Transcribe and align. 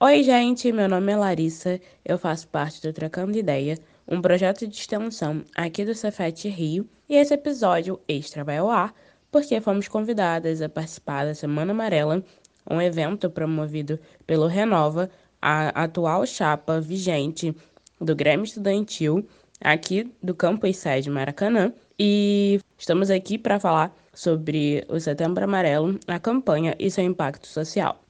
Oi, 0.00 0.22
gente, 0.22 0.70
meu 0.70 0.88
nome 0.88 1.10
é 1.10 1.16
Larissa, 1.16 1.80
eu 2.04 2.16
faço 2.16 2.46
parte 2.46 2.80
do 2.80 2.92
Trocando 2.92 3.36
Ideia, 3.36 3.76
um 4.06 4.22
projeto 4.22 4.64
de 4.64 4.76
extensão 4.76 5.42
aqui 5.56 5.84
do 5.84 5.92
Cefet 5.92 6.48
Rio, 6.48 6.88
e 7.08 7.16
esse 7.16 7.34
episódio 7.34 7.98
extra 8.06 8.44
vai 8.44 8.58
ao 8.58 8.70
ar 8.70 8.94
porque 9.28 9.60
fomos 9.60 9.88
convidadas 9.88 10.62
a 10.62 10.68
participar 10.68 11.24
da 11.24 11.34
Semana 11.34 11.72
Amarela, 11.72 12.22
um 12.70 12.80
evento 12.80 13.28
promovido 13.28 13.98
pelo 14.24 14.46
Renova, 14.46 15.10
a 15.42 15.70
atual 15.82 16.24
chapa 16.24 16.80
vigente 16.80 17.52
do 18.00 18.14
Grêmio 18.14 18.44
Estudantil 18.44 19.26
aqui 19.60 20.14
do 20.22 20.32
campus 20.32 20.76
sede 20.76 21.10
Maracanã, 21.10 21.72
e 21.98 22.60
estamos 22.78 23.10
aqui 23.10 23.36
para 23.36 23.58
falar 23.58 23.92
sobre 24.14 24.84
o 24.88 25.00
Setembro 25.00 25.42
Amarelo, 25.42 25.98
a 26.06 26.20
campanha 26.20 26.76
e 26.78 26.88
seu 26.88 27.02
impacto 27.02 27.48
social. 27.48 28.00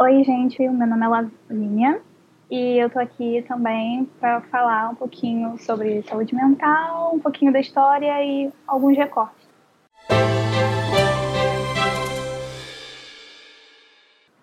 Oi, 0.00 0.22
gente, 0.22 0.60
meu 0.60 0.86
nome 0.86 1.04
é 1.04 1.08
Lavínia 1.08 2.00
e 2.48 2.78
eu 2.78 2.88
tô 2.88 3.00
aqui 3.00 3.44
também 3.48 4.04
para 4.20 4.40
falar 4.42 4.90
um 4.90 4.94
pouquinho 4.94 5.58
sobre 5.58 6.04
saúde 6.04 6.36
mental, 6.36 7.16
um 7.16 7.18
pouquinho 7.18 7.52
da 7.52 7.58
história 7.58 8.24
e 8.24 8.48
alguns 8.64 8.96
recortes. 8.96 9.48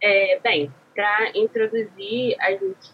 É, 0.03 0.39
bem, 0.43 0.69
para 0.93 1.31
introduzir, 1.33 2.35
a 2.41 2.51
gente 2.51 2.93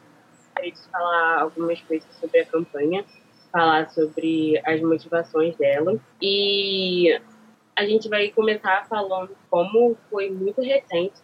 de 0.61 0.89
falar 0.91 1.41
algumas 1.41 1.81
coisas 1.81 2.07
sobre 2.19 2.41
a 2.41 2.45
campanha, 2.45 3.03
falar 3.51 3.89
sobre 3.89 4.61
as 4.63 4.79
motivações 4.81 5.55
dela 5.55 5.99
e 6.21 7.19
a 7.75 7.85
gente 7.87 8.07
vai 8.07 8.29
começar 8.29 8.85
falando 8.87 9.35
como 9.49 9.97
foi 10.11 10.29
muito 10.29 10.61
recente 10.61 11.15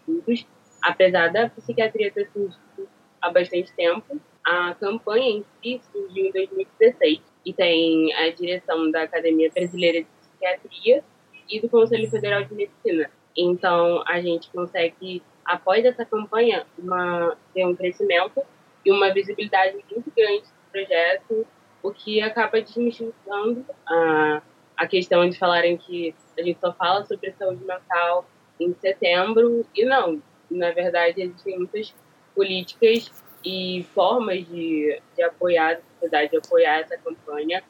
estudos, 0.00 0.46
apesar 0.82 1.28
da 1.32 1.48
psiquiatria 1.48 2.10
ter 2.10 2.28
surgido 2.32 2.88
há 3.20 3.30
bastante 3.30 3.72
tempo. 3.74 4.20
A 4.44 4.74
campanha 4.74 5.28
em 5.28 5.44
si 5.62 5.80
surgiu 5.92 6.26
em 6.26 6.32
2016 6.32 7.20
e 7.44 7.52
tem 7.52 8.12
a 8.14 8.30
direção 8.30 8.90
da 8.90 9.02
Academia 9.02 9.50
Brasileira 9.54 10.00
de 10.00 10.06
Psiquiatria 10.20 11.04
e 11.48 11.60
do 11.60 11.68
Conselho 11.68 12.10
Federal 12.10 12.44
de 12.44 12.54
Medicina. 12.54 13.10
Então, 13.36 14.02
a 14.06 14.20
gente 14.20 14.50
consegue, 14.50 15.22
após 15.44 15.84
essa 15.84 16.04
campanha, 16.04 16.66
uma, 16.78 17.36
ter 17.54 17.66
um 17.66 17.76
crescimento 17.76 18.42
e 18.84 18.90
uma 18.90 19.12
visibilidade 19.12 19.76
muito 19.90 20.12
grande 20.16 20.42
do 20.42 20.70
projeto, 20.72 21.46
o 21.82 21.92
que 21.92 22.20
acaba 22.20 22.60
desmistificando 22.60 23.64
a 23.86 24.42
a 24.80 24.86
questão 24.86 25.28
de 25.28 25.38
falarem 25.38 25.76
que 25.76 26.14
a 26.38 26.42
gente 26.42 26.58
só 26.58 26.72
fala 26.72 27.04
sobre 27.04 27.30
saúde 27.32 27.62
mental 27.66 28.24
em 28.60 28.74
setembro, 28.74 29.66
e 29.74 29.84
não. 29.84 30.22
Na 30.50 30.70
verdade, 30.70 31.22
existem 31.22 31.56
muitas 31.58 31.94
políticas 32.34 33.10
e 33.44 33.84
formas 33.94 34.46
de, 34.46 35.00
de 35.16 35.22
apoiar 35.22 35.72
a 35.72 35.80
sociedade, 35.94 36.30
de 36.30 36.36
apoiar 36.36 36.80
essa 36.80 36.96
campanha, 36.98 37.62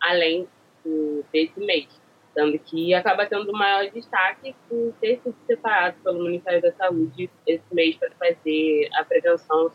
além 0.00 0.46
do, 0.84 1.24
desse 1.32 1.58
mês. 1.60 1.88
Tanto 2.34 2.58
que 2.58 2.92
acaba 2.92 3.26
tendo 3.26 3.52
maior 3.52 3.88
destaque 3.90 4.54
por 4.68 4.92
ter 5.00 5.20
sido 5.20 5.36
separado 5.46 5.96
pelo 6.02 6.24
Ministério 6.24 6.60
da 6.60 6.72
Saúde 6.72 7.30
esse 7.46 7.64
mês 7.72 7.96
para 7.96 8.10
fazer 8.10 8.88
a 8.94 9.04
prevenção. 9.04 9.70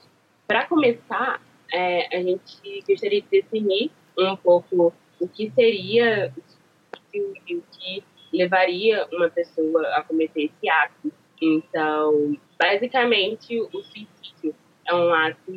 Para 0.45 0.65
começar, 0.65 1.41
é, 1.71 2.15
a 2.15 2.21
gente 2.21 2.83
gostaria 2.87 3.21
de 3.21 3.27
definir 3.29 3.91
um 4.17 4.35
pouco 4.35 4.93
o 5.19 5.27
que 5.27 5.49
seria 5.51 6.33
o 7.15 7.63
que 7.71 8.03
levaria 8.33 9.07
uma 9.11 9.29
pessoa 9.29 9.81
a 9.95 10.03
cometer 10.03 10.45
esse 10.45 10.69
ato. 10.69 11.11
Então, 11.41 12.37
basicamente, 12.57 13.59
o 13.61 13.81
suicídio 13.81 14.53
é 14.85 14.93
um 14.93 15.13
ato 15.13 15.51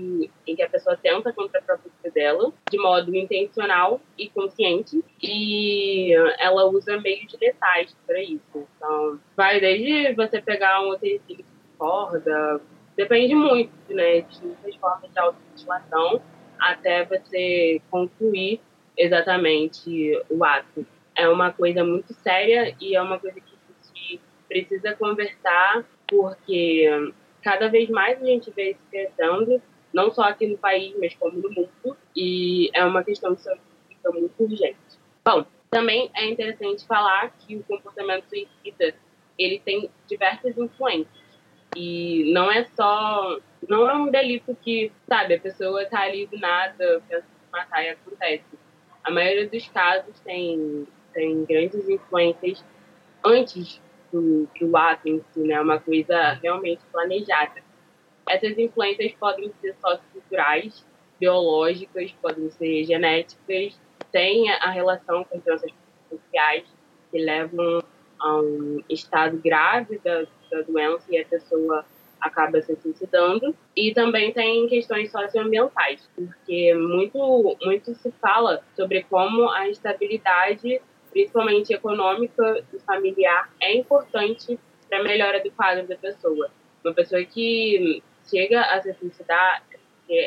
em 0.46 0.54
que 0.54 0.62
a 0.62 0.68
pessoa 0.68 0.96
tenta 0.96 1.32
contra 1.32 1.58
a 1.58 1.62
própria 1.62 1.90
vida 1.96 2.14
dela, 2.14 2.52
de 2.70 2.78
modo 2.78 3.14
intencional 3.16 4.00
e 4.18 4.28
consciente, 4.28 5.02
e 5.22 6.12
ela 6.38 6.66
usa 6.66 7.00
meios 7.00 7.34
letais 7.40 7.96
para 8.06 8.22
isso. 8.22 8.66
Então, 8.76 9.18
vai 9.36 9.58
desde 9.58 10.14
você 10.14 10.40
pegar 10.40 10.82
um 10.82 10.90
utensílio 10.90 11.44
de 11.44 11.78
corda, 11.78 12.60
depende 12.94 13.34
muito, 13.34 13.72
né, 13.88 14.20
de 14.20 14.44
muitas 14.44 14.76
formas 14.76 15.10
de 15.10 15.18
automutilação, 15.18 16.22
até 16.60 17.04
você 17.04 17.80
concluir 17.90 18.60
exatamente 18.96 20.22
o 20.28 20.44
ato 20.44 20.86
é 21.14 21.28
uma 21.28 21.52
coisa 21.52 21.84
muito 21.84 22.12
séria 22.14 22.74
e 22.80 22.96
é 22.96 23.02
uma 23.02 23.18
coisa 23.18 23.40
que 23.40 23.54
a 23.54 23.84
gente 23.84 24.20
precisa 24.48 24.94
conversar, 24.94 25.84
porque 26.06 27.12
cada 27.42 27.68
vez 27.68 27.88
mais 27.88 28.20
a 28.20 28.24
gente 28.24 28.50
vê 28.50 28.72
isso 28.72 28.80
crescendo, 28.90 29.60
não 29.92 30.10
só 30.10 30.22
aqui 30.22 30.46
no 30.46 30.58
país, 30.58 30.94
mas 30.98 31.14
como 31.14 31.38
no 31.38 31.50
mundo, 31.50 31.96
e 32.16 32.70
é 32.72 32.84
uma 32.84 33.02
questão 33.02 33.34
que 33.34 33.42
fica 33.88 34.10
muito 34.10 34.34
urgente. 34.38 34.76
Bom, 35.24 35.44
também 35.70 36.10
é 36.14 36.28
interessante 36.28 36.86
falar 36.86 37.30
que 37.38 37.56
o 37.56 37.64
comportamento 37.64 38.28
suicida 38.28 38.94
ele 39.38 39.58
tem 39.58 39.90
diversas 40.06 40.56
influências 40.56 41.22
e 41.74 42.30
não 42.32 42.50
é 42.50 42.64
só 42.76 43.38
não 43.66 43.88
é 43.88 43.94
um 43.94 44.10
delito 44.10 44.54
que 44.60 44.92
sabe 45.08 45.34
a 45.34 45.40
pessoa 45.40 45.86
tá 45.86 46.00
ali 46.00 46.26
do 46.26 46.38
nada 46.38 47.02
pensa 47.08 47.24
em 47.24 47.50
matar 47.50 47.82
e 47.82 47.88
acontece 47.88 48.44
a 49.02 49.10
maioria 49.10 49.48
dos 49.48 49.66
casos 49.68 50.20
tem 50.20 50.86
tem 51.12 51.44
grandes 51.44 51.88
influências 51.88 52.64
antes 53.24 53.80
do, 54.12 54.48
do 54.60 54.76
ato 54.76 55.08
em 55.08 55.22
si, 55.32 55.40
né? 55.40 55.60
Uma 55.60 55.80
coisa 55.80 56.32
realmente 56.42 56.82
planejada. 56.92 57.62
Essas 58.28 58.56
influências 58.58 59.12
podem 59.12 59.52
ser 59.60 59.74
socioculturais, 59.74 60.84
biológicas, 61.18 62.12
podem 62.20 62.50
ser 62.50 62.84
genéticas, 62.84 63.78
tem 64.10 64.50
a 64.50 64.70
relação 64.70 65.24
com 65.24 65.38
doenças 65.38 65.72
sociais 66.08 66.64
que 67.10 67.18
levam 67.18 67.82
a 68.20 68.40
um 68.40 68.82
estado 68.88 69.38
grave 69.38 69.98
da, 70.04 70.22
da 70.50 70.62
doença 70.62 71.04
e 71.10 71.18
a 71.18 71.24
pessoa 71.24 71.84
acaba 72.20 72.60
se 72.62 72.76
suicidando. 72.76 73.54
E 73.76 73.92
também 73.92 74.32
tem 74.32 74.68
questões 74.68 75.10
socioambientais, 75.10 76.08
porque 76.14 76.74
muito, 76.74 77.56
muito 77.62 77.94
se 77.94 78.12
fala 78.12 78.62
sobre 78.76 79.02
como 79.04 79.48
a 79.50 79.68
estabilidade 79.68 80.80
principalmente 81.12 81.72
econômica 81.72 82.64
e 82.72 82.78
familiar, 82.80 83.52
é 83.60 83.76
importante 83.76 84.58
para 84.88 84.98
a 84.98 85.02
melhora 85.02 85.42
do 85.42 85.50
quadro 85.52 85.86
da 85.86 85.96
pessoa. 85.96 86.50
Uma 86.84 86.94
pessoa 86.94 87.22
que 87.24 88.02
chega 88.28 88.60
a 88.60 88.80
se 88.82 88.92
suicidar, 88.94 89.62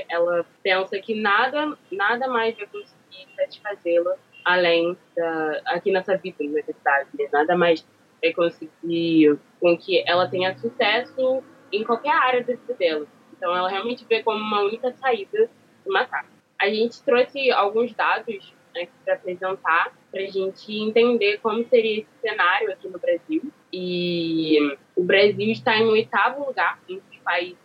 ela 0.10 0.46
pensa 0.64 0.98
que 1.00 1.20
nada, 1.20 1.78
nada 1.92 2.28
mais 2.28 2.56
vai 2.56 2.66
conseguir 2.68 3.28
satisfazê-la 3.36 4.16
além 4.46 4.96
da 5.16 5.62
aqui 5.66 5.92
nessa 5.92 6.16
vida, 6.18 6.38
na 6.44 6.62
verdade, 6.62 7.10
né? 7.18 7.28
nada 7.34 7.58
mais 7.58 7.86
vai 8.22 8.32
conseguir 8.32 9.38
com 9.60 9.76
que 9.78 10.04
ela 10.08 10.28
tenha 10.28 10.56
sucesso 10.58 11.44
em 11.72 11.84
qualquer 11.84 12.12
área 12.12 12.44
da 12.44 12.54
vida 12.54 12.74
dela. 12.76 13.08
Então, 13.36 13.56
ela 13.56 13.68
realmente 13.68 14.06
vê 14.06 14.24
como 14.24 14.38
uma 14.38 14.62
única 14.62 14.94
saída 14.94 15.50
se 15.84 15.90
matar. 15.90 16.26
A 16.60 16.70
gente 16.70 17.04
trouxe 17.04 17.52
alguns 17.52 17.94
dados 17.94 18.54
né, 18.74 18.88
para 19.04 19.16
apresentar, 19.16 19.92
para 20.16 20.24
a 20.24 20.28
gente 20.28 20.72
entender 20.72 21.40
como 21.40 21.62
seria 21.68 22.00
esse 22.00 22.10
cenário 22.22 22.72
aqui 22.72 22.88
no 22.88 22.98
Brasil. 22.98 23.52
E 23.74 24.58
o 24.96 25.04
Brasil 25.04 25.52
está 25.52 25.78
em 25.78 25.84
oitavo 25.84 26.46
lugar 26.46 26.80
entre 26.88 27.04
os 27.12 27.18
países 27.18 27.58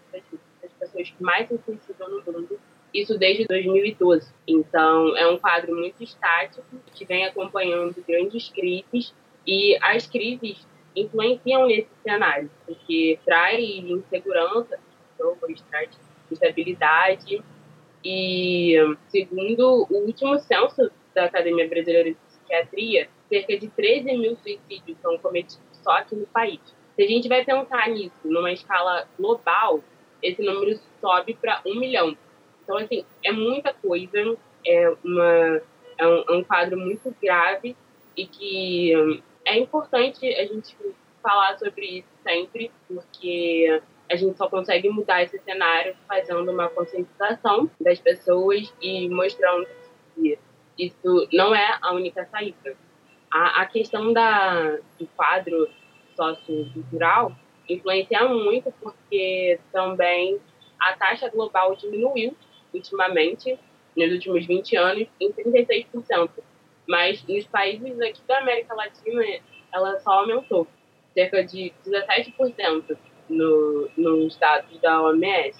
das 0.60 0.72
pessoas 0.72 1.10
que 1.10 1.22
mais 1.22 1.46
se 1.46 1.56
suicidam 1.64 2.08
no 2.10 2.32
mundo, 2.32 2.58
isso 2.92 3.16
desde 3.16 3.46
2012. 3.46 4.32
Então, 4.48 5.16
é 5.16 5.28
um 5.28 5.38
quadro 5.38 5.76
muito 5.76 6.02
estático 6.02 6.66
que 6.92 7.04
vem 7.04 7.24
acompanhando 7.24 7.94
grandes 8.04 8.48
crises 8.48 9.14
e 9.46 9.78
as 9.80 10.08
crises 10.08 10.66
influenciam 10.96 11.68
nesse 11.68 11.88
cenário, 12.02 12.50
porque 12.66 13.16
traz 13.24 13.60
insegurança, 13.60 14.76
traz 15.70 15.88
instabilidade 16.28 17.40
e, 18.04 18.74
segundo 19.06 19.86
o 19.88 19.98
último 19.98 20.36
censo 20.40 20.90
da 21.14 21.26
Academia 21.26 21.68
Brasileira 21.68 22.10
de 22.10 22.29
Psiquiatria, 22.50 23.08
cerca 23.28 23.56
de 23.56 23.68
13 23.68 24.18
mil 24.18 24.36
suicídios 24.36 24.98
são 25.00 25.16
cometidos 25.18 25.60
só 25.82 25.92
aqui 25.92 26.16
no 26.16 26.26
país. 26.26 26.60
Se 26.96 27.02
a 27.02 27.06
gente 27.06 27.28
vai 27.28 27.44
pensar 27.44 27.88
nisso 27.88 28.16
numa 28.24 28.52
escala 28.52 29.06
global, 29.16 29.80
esse 30.22 30.42
número 30.42 30.78
sobe 31.00 31.34
para 31.34 31.62
um 31.64 31.78
milhão. 31.78 32.16
Então, 32.62 32.76
assim, 32.76 33.04
é 33.24 33.32
muita 33.32 33.72
coisa, 33.72 34.36
é, 34.66 34.94
uma, 35.04 35.62
é, 35.96 36.06
um, 36.06 36.24
é 36.28 36.32
um 36.32 36.44
quadro 36.44 36.78
muito 36.78 37.14
grave 37.22 37.76
e 38.16 38.26
que 38.26 38.96
hum, 38.96 39.22
é 39.44 39.58
importante 39.58 40.26
a 40.34 40.44
gente 40.44 40.76
falar 41.22 41.58
sobre 41.58 41.86
isso 41.98 42.08
sempre, 42.22 42.70
porque 42.88 43.80
a 44.10 44.16
gente 44.16 44.36
só 44.36 44.48
consegue 44.48 44.88
mudar 44.88 45.22
esse 45.22 45.38
cenário 45.38 45.94
fazendo 46.08 46.50
uma 46.50 46.68
conscientização 46.68 47.70
das 47.80 48.00
pessoas 48.00 48.72
e 48.80 49.08
mostrando 49.08 49.66
que 50.14 50.38
isso 50.86 51.28
não 51.32 51.54
é 51.54 51.78
a 51.80 51.92
única 51.92 52.24
saída. 52.26 52.76
A, 53.30 53.62
a 53.62 53.66
questão 53.66 54.12
da, 54.12 54.78
do 54.98 55.06
quadro 55.16 55.68
sociocultural, 56.16 57.32
influenciar 57.68 58.28
muito 58.28 58.72
porque 58.80 59.60
também 59.72 60.40
a 60.78 60.94
taxa 60.94 61.28
global 61.28 61.76
diminuiu 61.76 62.36
ultimamente, 62.72 63.58
nos 63.96 64.12
últimos 64.12 64.46
20 64.46 64.76
anos, 64.76 65.08
em 65.20 65.32
36%. 65.32 66.30
Mas 66.88 67.22
nos 67.26 67.46
países 67.46 68.00
aqui 68.00 68.20
da 68.26 68.38
América 68.38 68.74
Latina, 68.74 69.22
ela 69.72 69.98
só 70.00 70.20
aumentou, 70.20 70.66
cerca 71.14 71.44
de 71.44 71.72
17% 71.86 72.96
no, 73.28 73.90
nos 73.96 74.36
dados 74.36 74.78
da 74.80 75.02
OMS. 75.02 75.58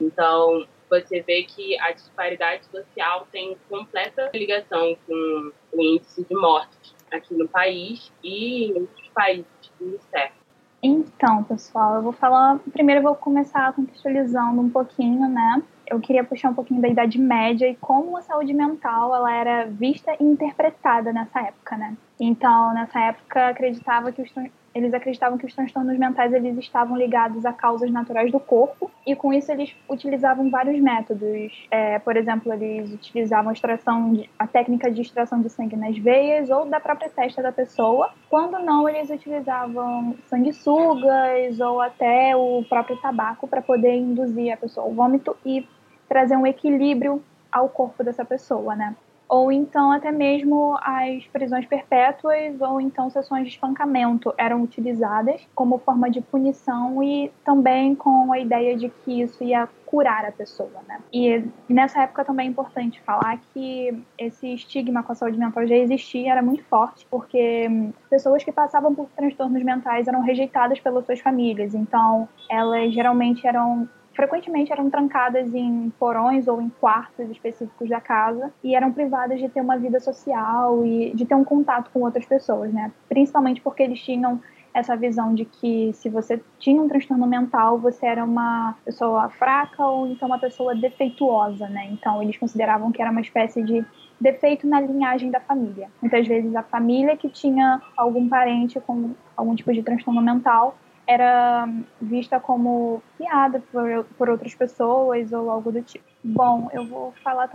Então, 0.00 0.66
você 0.88 1.20
vê 1.22 1.42
que 1.42 1.78
a 1.80 1.92
disparidade 1.92 2.64
social 2.66 3.26
tem 3.30 3.56
completa 3.68 4.30
ligação 4.34 4.96
com 5.06 5.52
o 5.72 5.82
índice 5.82 6.24
de 6.24 6.34
mortes 6.34 6.94
aqui 7.10 7.34
no 7.34 7.48
país 7.48 8.12
e 8.22 8.66
em 8.66 8.80
outros 8.80 9.08
países 9.08 9.46
do 9.80 9.98
século. 10.10 10.38
Então, 10.82 11.42
pessoal, 11.42 11.96
eu 11.96 12.02
vou 12.02 12.12
falar. 12.12 12.60
Primeiro, 12.72 13.00
eu 13.00 13.02
vou 13.02 13.14
começar 13.16 13.72
contextualizando 13.72 14.60
um 14.60 14.70
pouquinho, 14.70 15.28
né? 15.28 15.62
Eu 15.86 15.98
queria 15.98 16.22
puxar 16.22 16.50
um 16.50 16.54
pouquinho 16.54 16.80
da 16.80 16.88
Idade 16.88 17.18
Média 17.18 17.68
e 17.68 17.74
como 17.76 18.16
a 18.16 18.22
saúde 18.22 18.52
mental 18.52 19.14
ela 19.14 19.34
era 19.34 19.66
vista 19.66 20.14
e 20.20 20.24
interpretada 20.24 21.12
nessa 21.12 21.40
época, 21.40 21.76
né? 21.76 21.96
Então, 22.20 22.72
nessa 22.74 23.00
época, 23.00 23.48
acreditava 23.48 24.12
que 24.12 24.22
os 24.22 24.30
eles 24.74 24.92
acreditavam 24.94 25.38
que 25.38 25.46
os 25.46 25.54
transtornos 25.54 25.98
mentais 25.98 26.32
eles 26.32 26.56
estavam 26.58 26.96
ligados 26.96 27.44
a 27.44 27.52
causas 27.52 27.90
naturais 27.90 28.30
do 28.30 28.38
corpo 28.38 28.90
e 29.06 29.16
com 29.16 29.32
isso 29.32 29.50
eles 29.50 29.74
utilizavam 29.88 30.50
vários 30.50 30.80
métodos. 30.80 31.66
É, 31.70 31.98
por 31.98 32.16
exemplo, 32.16 32.52
eles 32.52 32.92
utilizavam 32.92 33.50
a, 33.50 33.52
extração 33.52 34.12
de, 34.12 34.30
a 34.38 34.46
técnica 34.46 34.90
de 34.90 35.00
extração 35.00 35.40
de 35.40 35.48
sangue 35.48 35.76
nas 35.76 35.96
veias 35.98 36.50
ou 36.50 36.66
da 36.66 36.80
própria 36.80 37.08
testa 37.08 37.42
da 37.42 37.52
pessoa. 37.52 38.10
Quando 38.28 38.58
não, 38.58 38.88
eles 38.88 39.10
utilizavam 39.10 40.14
sanguessugas 40.26 41.58
ou 41.60 41.80
até 41.80 42.36
o 42.36 42.64
próprio 42.68 42.96
tabaco 42.98 43.48
para 43.48 43.62
poder 43.62 43.96
induzir 43.96 44.52
a 44.52 44.56
pessoa 44.56 44.86
ao 44.86 44.92
vômito 44.92 45.36
e 45.44 45.66
trazer 46.08 46.36
um 46.36 46.46
equilíbrio 46.46 47.22
ao 47.50 47.68
corpo 47.68 48.04
dessa 48.04 48.24
pessoa, 48.24 48.76
né? 48.76 48.94
Ou 49.28 49.52
então 49.52 49.92
até 49.92 50.10
mesmo 50.10 50.76
as 50.80 51.24
prisões 51.26 51.66
perpétuas 51.66 52.60
ou 52.60 52.80
então 52.80 53.10
sessões 53.10 53.44
de 53.44 53.50
espancamento 53.50 54.32
eram 54.38 54.62
utilizadas 54.62 55.46
como 55.54 55.78
forma 55.78 56.10
de 56.10 56.20
punição 56.20 57.02
e 57.02 57.30
também 57.44 57.94
com 57.94 58.32
a 58.32 58.38
ideia 58.38 58.76
de 58.76 58.88
que 58.88 59.20
isso 59.20 59.44
ia 59.44 59.68
curar 59.84 60.26
a 60.26 60.32
pessoa, 60.32 60.82
né? 60.86 61.00
E 61.10 61.42
nessa 61.68 62.02
época 62.02 62.22
também 62.22 62.46
é 62.46 62.50
importante 62.50 63.00
falar 63.00 63.40
que 63.52 64.04
esse 64.18 64.52
estigma 64.52 65.02
com 65.02 65.12
a 65.12 65.14
saúde 65.14 65.38
mental 65.38 65.66
já 65.66 65.76
existia, 65.76 66.32
era 66.32 66.42
muito 66.42 66.62
forte, 66.64 67.06
porque 67.10 67.66
pessoas 68.10 68.44
que 68.44 68.52
passavam 68.52 68.94
por 68.94 69.08
transtornos 69.16 69.62
mentais 69.62 70.06
eram 70.06 70.20
rejeitadas 70.20 70.78
pelas 70.78 71.06
suas 71.06 71.20
famílias, 71.20 71.74
então 71.74 72.28
elas 72.50 72.92
geralmente 72.92 73.46
eram 73.46 73.88
frequentemente 74.18 74.72
eram 74.72 74.90
trancadas 74.90 75.54
em 75.54 75.90
porões 75.90 76.48
ou 76.48 76.60
em 76.60 76.68
quartos 76.68 77.30
específicos 77.30 77.88
da 77.88 78.00
casa 78.00 78.52
e 78.64 78.74
eram 78.74 78.92
privadas 78.92 79.38
de 79.38 79.48
ter 79.48 79.60
uma 79.60 79.78
vida 79.78 80.00
social 80.00 80.84
e 80.84 81.12
de 81.14 81.24
ter 81.24 81.36
um 81.36 81.44
contato 81.44 81.88
com 81.92 82.00
outras 82.00 82.26
pessoas, 82.26 82.72
né? 82.72 82.90
Principalmente 83.08 83.60
porque 83.60 83.80
eles 83.80 84.00
tinham 84.00 84.40
essa 84.74 84.96
visão 84.96 85.32
de 85.34 85.44
que 85.44 85.92
se 85.94 86.08
você 86.08 86.42
tinha 86.58 86.82
um 86.82 86.88
transtorno 86.88 87.28
mental, 87.28 87.78
você 87.78 88.06
era 88.06 88.24
uma 88.24 88.74
pessoa 88.84 89.28
fraca 89.28 89.86
ou 89.86 90.08
então 90.08 90.26
uma 90.26 90.38
pessoa 90.40 90.74
defeituosa, 90.74 91.68
né? 91.68 91.88
Então 91.92 92.20
eles 92.20 92.36
consideravam 92.36 92.90
que 92.90 93.00
era 93.00 93.12
uma 93.12 93.20
espécie 93.20 93.62
de 93.62 93.86
defeito 94.20 94.66
na 94.66 94.80
linhagem 94.80 95.30
da 95.30 95.38
família. 95.38 95.88
Muitas 96.02 96.26
vezes 96.26 96.56
a 96.56 96.64
família 96.64 97.16
que 97.16 97.28
tinha 97.28 97.80
algum 97.96 98.28
parente 98.28 98.80
com 98.80 99.12
algum 99.36 99.54
tipo 99.54 99.72
de 99.72 99.84
transtorno 99.84 100.20
mental 100.20 100.76
era 101.08 101.66
vista 102.00 102.38
como 102.38 103.02
piada 103.16 103.62
por, 103.72 104.04
por 104.18 104.28
outras 104.28 104.54
pessoas 104.54 105.32
ou 105.32 105.50
algo 105.50 105.72
do 105.72 105.80
tipo. 105.80 106.04
Bom, 106.22 106.68
eu 106.72 106.84
vou 106.86 107.14
falar 107.24 107.48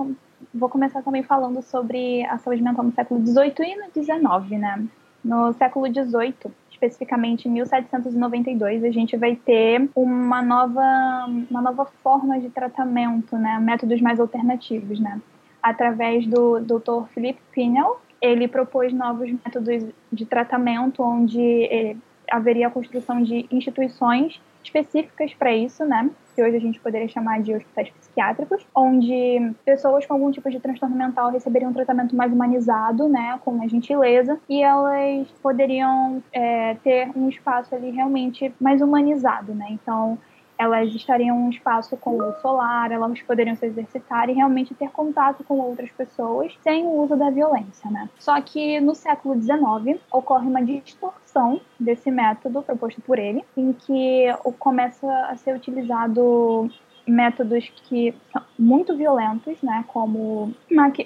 vou 0.51 0.67
começar 0.67 1.03
também 1.03 1.21
falando 1.21 1.61
sobre 1.61 2.25
a 2.25 2.39
saúde 2.39 2.63
mental 2.63 2.83
no 2.83 2.91
século 2.91 3.25
XVIII 3.25 3.53
e 3.59 3.75
no 3.75 3.93
XIX, 3.93 4.59
né? 4.59 4.87
No 5.23 5.53
século 5.53 5.85
XVIII, 5.85 6.51
especificamente 6.71 7.47
em 7.47 7.51
1792, 7.51 8.83
a 8.83 8.91
gente 8.91 9.15
vai 9.15 9.35
ter 9.35 9.87
uma 9.95 10.41
nova, 10.41 11.25
uma 11.49 11.61
nova 11.61 11.85
forma 12.01 12.39
de 12.39 12.49
tratamento, 12.49 13.37
né? 13.37 13.59
Métodos 13.59 14.01
mais 14.01 14.19
alternativos, 14.19 14.99
né? 14.99 15.21
Através 15.61 16.25
do 16.25 16.59
Dr. 16.59 17.07
Philip 17.13 17.39
Pinel, 17.51 18.01
ele 18.19 18.47
propôs 18.47 18.91
novos 18.91 19.31
métodos 19.31 19.85
de 20.11 20.25
tratamento, 20.25 21.03
onde 21.03 21.39
ele, 21.39 21.97
haveria 22.29 22.67
a 22.67 22.71
construção 22.71 23.21
de 23.21 23.45
instituições 23.51 24.39
específicas 24.63 25.33
para 25.33 25.53
isso, 25.53 25.85
né? 25.85 26.09
Que 26.35 26.41
hoje 26.41 26.55
a 26.55 26.59
gente 26.59 26.79
poderia 26.79 27.07
chamar 27.07 27.41
de 27.41 27.53
hospitais 27.53 27.89
psiquiátricos, 27.89 28.65
onde 28.73 29.53
pessoas 29.65 30.05
com 30.05 30.13
algum 30.13 30.31
tipo 30.31 30.49
de 30.49 30.59
transtorno 30.59 30.95
mental 30.95 31.31
receberiam 31.31 31.71
um 31.71 31.73
tratamento 31.73 32.15
mais 32.15 32.31
humanizado, 32.31 33.09
né? 33.09 33.39
Com 33.43 33.61
a 33.61 33.67
gentileza, 33.67 34.39
e 34.49 34.63
elas 34.63 35.27
poderiam 35.41 36.23
é, 36.31 36.75
ter 36.75 37.09
um 37.15 37.29
espaço 37.29 37.75
ali 37.75 37.91
realmente 37.91 38.53
mais 38.59 38.81
humanizado, 38.81 39.53
né? 39.53 39.67
Então, 39.69 40.17
elas 40.57 40.93
estariam 40.93 41.37
em 41.37 41.43
um 41.43 41.49
espaço 41.49 41.97
com 41.97 42.17
luz 42.17 42.37
solar, 42.41 42.91
elas 42.91 43.21
poderiam 43.21 43.55
se 43.55 43.65
exercitar 43.65 44.29
e 44.29 44.33
realmente 44.33 44.73
ter 44.73 44.89
contato 44.89 45.43
com 45.43 45.59
outras 45.59 45.89
pessoas 45.91 46.53
sem 46.61 46.85
o 46.85 47.03
uso 47.03 47.15
da 47.15 47.29
violência, 47.29 47.89
né? 47.89 48.09
Só 48.19 48.39
que 48.41 48.79
no 48.79 48.95
século 48.95 49.39
XIX 49.41 49.99
ocorre 50.11 50.47
uma 50.47 50.63
distorção 50.63 51.59
desse 51.79 52.11
método 52.11 52.61
proposto 52.61 53.01
por 53.01 53.19
ele, 53.19 53.43
em 53.57 53.73
que 53.73 54.25
começa 54.59 55.07
a 55.25 55.35
ser 55.35 55.55
utilizado 55.55 56.69
métodos 57.07 57.69
que 57.83 58.13
são 58.31 58.41
muito 58.57 58.95
violentos, 58.95 59.61
né, 59.61 59.83
como 59.87 60.53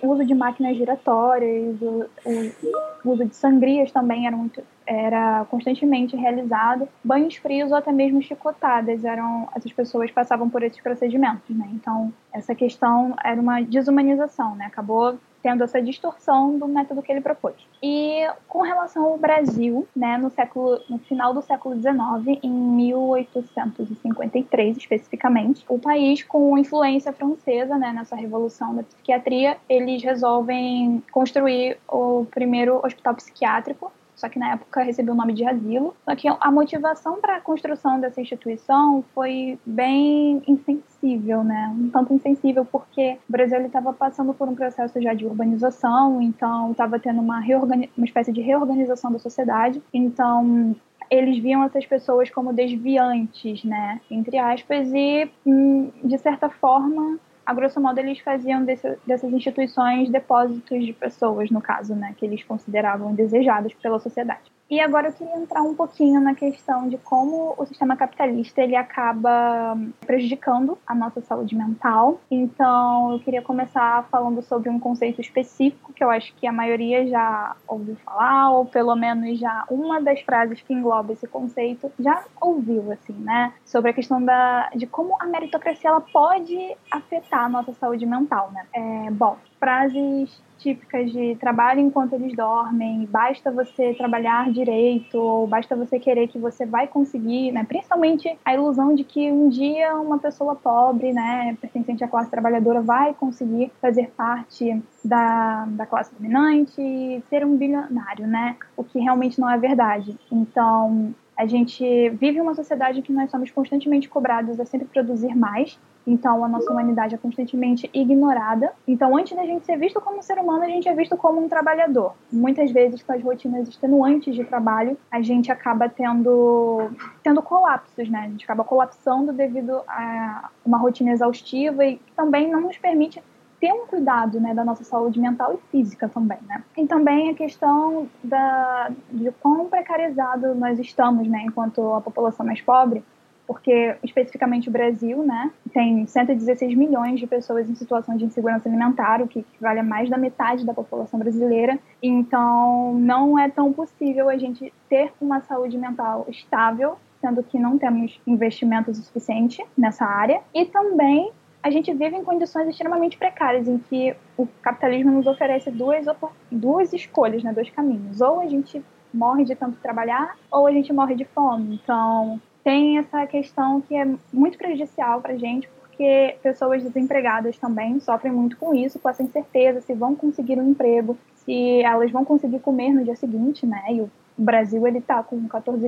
o 0.03 0.07
uso 0.07 0.25
de 0.25 0.33
máquinas 0.33 0.77
giratórias, 0.77 1.81
o, 1.81 2.05
o, 2.25 3.11
uso 3.11 3.25
de 3.25 3.35
sangrias 3.35 3.91
também 3.91 4.27
era, 4.27 4.35
muito, 4.35 4.61
era 4.87 5.45
constantemente 5.51 6.15
realizado, 6.15 6.87
banhos 7.03 7.35
frios 7.35 7.71
ou 7.71 7.77
até 7.77 7.91
mesmo 7.91 8.21
chicotadas 8.21 9.03
eram 9.03 9.49
essas 9.55 9.73
pessoas 9.73 10.09
passavam 10.09 10.49
por 10.49 10.63
esses 10.63 10.81
procedimentos, 10.81 11.55
né? 11.55 11.69
Então 11.73 12.11
essa 12.33 12.55
questão 12.55 13.13
era 13.23 13.39
uma 13.39 13.61
desumanização, 13.61 14.55
né? 14.55 14.65
Acabou 14.65 15.19
tendo 15.41 15.63
essa 15.63 15.81
distorção 15.81 16.55
do 16.57 16.67
método 16.67 17.01
que 17.01 17.09
ele 17.11 17.21
propôs. 17.21 17.55
E 17.81 18.27
com 18.47 18.61
relação 18.61 19.05
ao 19.05 19.17
Brasil, 19.17 19.87
né, 19.95 20.15
no 20.17 20.29
século, 20.29 20.79
no 20.89 20.99
final 20.99 21.33
do 21.33 21.41
século 21.41 21.73
XIX, 21.75 22.37
em 22.43 22.49
1853 22.49 24.77
especificamente, 24.77 25.63
o 25.69 25.79
país 25.79 26.21
com 26.23 26.57
influência 26.57 27.13
francesa, 27.13 27.77
né, 27.77 27.93
nessa 27.93 28.15
revolução 28.15 28.75
da 28.75 28.83
psiquiatria, 28.83 29.57
eles 29.69 30.03
resolvem 30.03 31.01
construir 31.11 31.77
o 31.87 32.25
primeiro 32.31 32.83
hospital 32.85 33.15
psiquiátrico 33.15 33.91
só 34.17 34.27
que 34.27 34.39
na 34.39 34.53
época 34.53 34.81
recebeu 34.81 35.13
o 35.13 35.17
nome 35.17 35.31
de 35.31 35.45
asilo. 35.45 35.95
Só 36.03 36.15
que 36.15 36.27
a 36.27 36.51
motivação 36.51 37.21
para 37.21 37.37
a 37.37 37.41
construção 37.41 37.99
dessa 37.99 38.19
instituição 38.19 39.05
foi 39.13 39.59
bem 39.63 40.41
insensível, 40.47 41.43
né? 41.43 41.73
Um 41.77 41.89
tanto 41.89 42.13
insensível 42.13 42.65
porque 42.65 43.17
o 43.29 43.31
Brasil 43.31 43.61
estava 43.61 43.93
passando 43.93 44.33
por 44.33 44.49
um 44.49 44.55
processo 44.55 44.99
já 44.99 45.13
de 45.13 45.25
urbanização, 45.25 46.19
então 46.21 46.71
estava 46.71 46.99
tendo 46.99 47.21
uma, 47.21 47.39
uma 47.39 48.05
espécie 48.05 48.33
de 48.33 48.41
reorganização 48.41 49.11
da 49.11 49.19
sociedade. 49.19 49.81
Então 49.93 50.75
eles 51.09 51.37
viam 51.37 51.63
essas 51.63 51.85
pessoas 51.85 52.29
como 52.29 52.51
desviantes, 52.51 53.63
né, 53.63 54.01
entre 54.11 54.37
aspas, 54.37 54.91
e 54.93 55.29
hum, 55.45 55.89
de 56.03 56.17
certa 56.17 56.49
forma 56.49 57.17
a 57.47 57.53
grosso 57.53 57.79
modo, 57.79 57.97
eles 57.97 58.19
faziam 58.19 58.65
desse, 58.65 58.97
dessas 59.07 59.31
instituições 59.31 60.09
depósitos 60.09 60.85
de 60.85 60.91
pessoas, 60.91 61.49
no 61.49 61.61
caso, 61.61 61.95
né, 61.95 62.13
que 62.17 62.25
eles 62.25 62.43
consideravam 62.43 63.15
desejados 63.15 63.73
pela 63.75 63.99
sociedade. 63.99 64.51
E 64.69 64.81
agora 64.81 65.07
eu 65.07 65.13
queria 65.13 65.37
entrar 65.37 65.61
um 65.61 65.73
pouquinho 65.73 66.19
na 66.19 66.35
questão 66.35 66.89
de 66.89 66.97
como 66.97 67.55
o 67.57 67.65
sistema 67.65 67.95
capitalista 67.95 68.61
ele 68.61 68.75
acaba 68.75 69.77
prejudicando 70.05 70.77
a 70.85 70.93
nossa 70.93 71.21
saúde 71.21 71.55
mental. 71.55 72.19
Então, 72.29 73.13
eu 73.13 73.19
queria 73.19 73.41
começar 73.41 74.05
falando 74.11 74.41
sobre 74.41 74.69
um 74.69 74.77
conceito 74.77 75.21
específico 75.21 75.93
que 75.93 76.03
eu 76.03 76.09
acho 76.09 76.33
que 76.35 76.45
a 76.45 76.51
maioria 76.51 77.07
já 77.07 77.55
ouviu 77.65 77.95
falar, 78.03 78.51
ou 78.51 78.65
pelo 78.65 78.95
menos 78.95 79.39
já 79.39 79.65
uma 79.69 80.01
das 80.01 80.19
frases 80.21 80.61
que 80.61 80.73
engloba 80.73 81.13
esse 81.13 81.27
conceito 81.27 81.89
já 81.97 82.25
ouviu, 82.41 82.91
assim, 82.91 83.13
né? 83.13 83.53
Sobre 83.65 83.91
a 83.91 83.93
questão 83.93 84.23
da, 84.23 84.69
de 84.75 84.85
como 84.85 85.15
a 85.21 85.25
meritocracia 85.25 85.89
ela 85.89 86.01
pode 86.01 86.75
afetar 86.91 87.45
a 87.45 87.49
nossa 87.49 87.71
saúde 87.73 88.05
mental, 88.05 88.51
né? 88.51 88.65
É, 88.73 89.11
bom, 89.11 89.37
frases 89.59 90.41
típicas 90.57 91.11
de 91.11 91.35
trabalho 91.35 91.79
enquanto 91.79 92.13
eles 92.13 92.35
dormem, 92.35 93.05
basta 93.05 93.51
você 93.51 93.93
trabalhar 93.93 94.51
direito, 94.51 95.17
ou 95.17 95.47
basta 95.47 95.75
você 95.75 95.99
querer 95.99 96.27
que 96.27 96.39
você 96.39 96.65
vai 96.65 96.87
conseguir, 96.87 97.51
né? 97.51 97.63
Principalmente 97.63 98.37
a 98.43 98.53
ilusão 98.53 98.93
de 98.95 99.03
que 99.03 99.31
um 99.31 99.49
dia 99.49 99.95
uma 99.95 100.19
pessoa 100.19 100.55
pobre, 100.55 101.13
né, 101.13 101.57
pertencente 101.61 102.03
à 102.03 102.07
classe 102.07 102.29
trabalhadora, 102.29 102.81
vai 102.81 103.13
conseguir 103.13 103.71
fazer 103.81 104.09
parte 104.17 104.81
da, 105.03 105.65
da 105.67 105.85
classe 105.85 106.13
dominante 106.15 106.81
e 106.81 107.21
ser 107.29 107.45
um 107.45 107.55
bilionário, 107.55 108.27
né? 108.27 108.55
O 108.75 108.83
que 108.83 108.99
realmente 108.99 109.39
não 109.39 109.49
é 109.49 109.57
verdade. 109.57 110.17
Então, 110.31 111.13
A 111.37 111.45
gente 111.45 112.09
vive 112.09 112.41
uma 112.41 112.55
sociedade 112.55 112.97
em 112.97 113.01
que 113.03 113.13
nós 113.13 113.29
somos 113.29 113.51
constantemente 113.51 114.09
cobrados 114.09 114.59
a 114.59 114.65
sempre 114.65 114.87
produzir 114.87 115.35
mais, 115.35 115.79
então 116.07 116.43
a 116.43 116.47
nossa 116.47 116.71
humanidade 116.71 117.13
é 117.13 117.17
constantemente 117.17 117.89
ignorada. 117.93 118.71
Então, 118.87 119.15
antes 119.17 119.35
da 119.35 119.45
gente 119.45 119.65
ser 119.65 119.77
visto 119.77 119.99
como 119.99 120.19
um 120.19 120.21
ser 120.21 120.39
humano, 120.39 120.63
a 120.63 120.67
gente 120.69 120.87
é 120.87 120.95
visto 120.95 121.17
como 121.17 121.43
um 121.43 121.49
trabalhador. 121.49 122.13
Muitas 122.31 122.71
vezes, 122.71 123.03
com 123.03 123.11
as 123.11 123.21
rotinas 123.21 123.67
extenuantes 123.67 124.33
de 124.33 124.45
trabalho, 124.45 124.97
a 125.11 125.21
gente 125.21 125.51
acaba 125.51 125.89
tendo, 125.89 126.89
tendo 127.21 127.41
colapsos, 127.41 128.09
né? 128.09 128.19
A 128.19 128.29
gente 128.29 128.45
acaba 128.45 128.63
colapsando 128.63 129.33
devido 129.33 129.81
a 129.85 130.49
uma 130.65 130.77
rotina 130.77 131.11
exaustiva 131.11 131.85
e 131.85 131.99
também 132.15 132.49
não 132.49 132.61
nos 132.61 132.77
permite 132.77 133.21
ter 133.59 133.73
um 133.73 133.87
cuidado 133.87 134.39
né, 134.39 134.53
da 134.53 134.63
nossa 134.63 134.83
saúde 134.83 135.19
mental 135.19 135.53
e 135.53 135.71
física 135.71 136.07
também, 136.07 136.37
né? 136.47 136.63
E 136.77 136.85
também 136.85 137.31
a 137.31 137.33
questão 137.33 138.07
da, 138.23 138.91
de 139.11 139.31
quão 139.41 139.67
precarizado 139.67 140.53
nós 140.53 140.77
estamos, 140.79 141.27
né, 141.27 141.43
enquanto 141.43 141.81
a 141.93 142.01
população 142.01 142.45
mais 142.45 142.61
pobre, 142.61 143.03
porque 143.47 143.95
especificamente 144.03 144.67
o 144.67 144.71
Brasil, 144.71 145.23
né, 145.23 145.49
tem 145.73 146.05
116 146.05 146.75
milhões 146.75 147.19
de 147.19 147.25
pessoas 147.25 147.69
em 147.69 147.75
situação 147.75 148.17
de 148.17 148.25
insegurança 148.25 148.67
alimentar, 148.67 149.21
o 149.21 149.27
que 149.27 149.45
vale 149.59 149.79
a 149.79 149.83
mais 149.83 150.09
da 150.09 150.17
metade 150.17 150.65
da 150.65 150.73
população 150.73 151.17
brasileira. 151.17 151.79
Então, 152.03 152.93
não 152.95 153.39
é 153.39 153.49
tão 153.49 153.71
possível 153.71 154.29
a 154.29 154.37
gente 154.37 154.73
ter 154.89 155.13
uma 155.21 155.39
saúde 155.41 155.77
mental 155.77 156.25
estável, 156.29 156.97
sendo 157.21 157.41
que 157.41 157.57
não 157.57 157.77
temos 157.77 158.19
investimentos 158.27 158.99
o 158.99 159.01
suficiente 159.01 159.65
nessa 159.77 160.05
área, 160.05 160.41
e 160.53 160.65
também 160.65 161.31
a 161.63 161.71
gente 161.71 161.91
vive 161.93 162.15
em 162.15 162.23
condições 162.23 162.67
extremamente 162.67 163.17
precárias, 163.17 163.67
em 163.67 163.77
que 163.77 164.15
o 164.37 164.45
capitalismo 164.61 165.11
nos 165.11 165.25
oferece 165.25 165.71
duas, 165.71 166.05
duas 166.51 166.93
escolhas, 166.93 167.43
né, 167.43 167.51
dois 167.51 167.69
caminhos. 167.69 168.21
Ou 168.21 168.39
a 168.39 168.47
gente 168.47 168.83
morre 169.13 169.43
de 169.43 169.55
tanto 169.55 169.77
trabalhar, 169.77 170.35
ou 170.51 170.67
a 170.67 170.71
gente 170.71 170.93
morre 170.93 171.15
de 171.15 171.25
fome. 171.25 171.79
Então, 171.83 172.39
tem 172.67 172.97
essa 172.97 173.25
questão 173.25 173.79
que 173.79 173.95
é 173.95 174.05
muito 174.33 174.57
prejudicial 174.57 175.21
para 175.21 175.31
a 175.31 175.37
gente, 175.37 175.69
porque 175.69 176.35
pessoas 176.43 176.83
desempregadas 176.83 177.57
também 177.57 177.97
sofrem 178.01 178.33
muito 178.33 178.57
com 178.57 178.75
isso, 178.75 178.99
com 178.99 179.07
essa 179.07 179.23
incerteza 179.23 179.79
se 179.79 179.93
vão 179.93 180.13
conseguir 180.13 180.59
um 180.59 180.71
emprego, 180.71 181.17
se 181.33 181.81
elas 181.81 182.11
vão 182.11 182.25
conseguir 182.25 182.59
comer 182.59 182.91
no 182.91 183.05
dia 183.05 183.15
seguinte, 183.15 183.65
né? 183.65 183.81
E 183.91 184.01
o 184.01 184.11
Brasil 184.37 184.85
ele 184.85 184.97
está 184.97 185.23
com 185.23 185.47
14, 185.47 185.87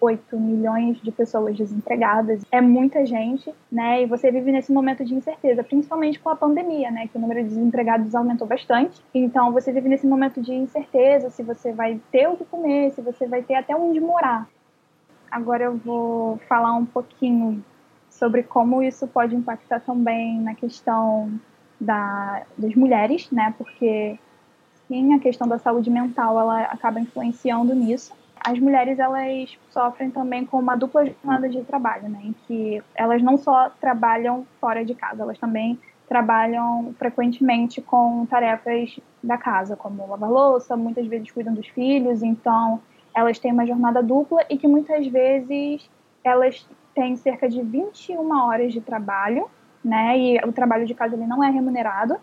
8 0.00 0.40
milhões 0.40 0.98
de 1.02 1.12
pessoas 1.12 1.54
desempregadas. 1.58 2.42
É 2.50 2.62
muita 2.62 3.04
gente, 3.04 3.54
né? 3.70 4.02
E 4.02 4.06
você 4.06 4.30
vive 4.30 4.50
nesse 4.50 4.72
momento 4.72 5.04
de 5.04 5.14
incerteza, 5.14 5.62
principalmente 5.62 6.18
com 6.18 6.30
a 6.30 6.36
pandemia, 6.36 6.90
né? 6.90 7.06
Que 7.06 7.18
o 7.18 7.20
número 7.20 7.42
de 7.42 7.50
desempregados 7.50 8.14
aumentou 8.14 8.46
bastante. 8.46 8.98
Então 9.12 9.52
você 9.52 9.70
vive 9.70 9.90
nesse 9.90 10.06
momento 10.06 10.40
de 10.40 10.54
incerteza 10.54 11.28
se 11.28 11.42
você 11.42 11.70
vai 11.70 12.00
ter 12.10 12.28
o 12.28 12.36
que 12.38 12.46
comer, 12.46 12.92
se 12.92 13.02
você 13.02 13.26
vai 13.26 13.42
ter 13.42 13.56
até 13.56 13.76
onde 13.76 14.00
morar. 14.00 14.48
Agora 15.32 15.64
eu 15.64 15.78
vou 15.78 16.36
falar 16.46 16.74
um 16.74 16.84
pouquinho 16.84 17.64
sobre 18.10 18.42
como 18.42 18.82
isso 18.82 19.08
pode 19.08 19.34
impactar 19.34 19.80
também 19.80 20.38
na 20.38 20.54
questão 20.54 21.32
da, 21.80 22.42
das 22.58 22.74
mulheres, 22.74 23.30
né? 23.30 23.54
Porque 23.56 24.18
sim, 24.86 25.14
a 25.14 25.18
questão 25.18 25.48
da 25.48 25.58
saúde 25.58 25.88
mental 25.88 26.38
ela 26.38 26.64
acaba 26.64 27.00
influenciando 27.00 27.74
nisso. 27.74 28.12
As 28.44 28.58
mulheres 28.58 28.98
elas 28.98 29.56
sofrem 29.70 30.10
também 30.10 30.44
com 30.44 30.58
uma 30.58 30.76
dupla 30.76 31.06
jornada 31.06 31.48
de 31.48 31.62
trabalho, 31.62 32.10
né, 32.10 32.20
em 32.24 32.34
que 32.46 32.82
elas 32.94 33.22
não 33.22 33.38
só 33.38 33.70
trabalham 33.80 34.44
fora 34.60 34.84
de 34.84 34.94
casa, 34.94 35.22
elas 35.22 35.38
também 35.38 35.78
trabalham 36.08 36.92
frequentemente 36.98 37.80
com 37.80 38.26
tarefas 38.26 38.98
da 39.22 39.38
casa, 39.38 39.76
como 39.76 40.06
lavar 40.08 40.28
louça, 40.28 40.76
muitas 40.76 41.06
vezes 41.06 41.30
cuidam 41.30 41.54
dos 41.54 41.68
filhos, 41.68 42.22
então 42.22 42.82
elas 43.14 43.38
têm 43.38 43.52
uma 43.52 43.66
jornada 43.66 44.02
dupla 44.02 44.44
e 44.48 44.56
que 44.56 44.68
muitas 44.68 45.06
vezes 45.06 45.88
elas 46.24 46.66
têm 46.94 47.16
cerca 47.16 47.48
de 47.48 47.62
21 47.62 48.30
horas 48.44 48.72
de 48.72 48.80
trabalho, 48.80 49.48
né, 49.84 50.18
e 50.18 50.38
o 50.38 50.52
trabalho 50.52 50.86
de 50.86 50.94
casa 50.94 51.16
ele 51.16 51.26
não 51.26 51.42
é 51.42 51.50
remunerado, 51.50 52.16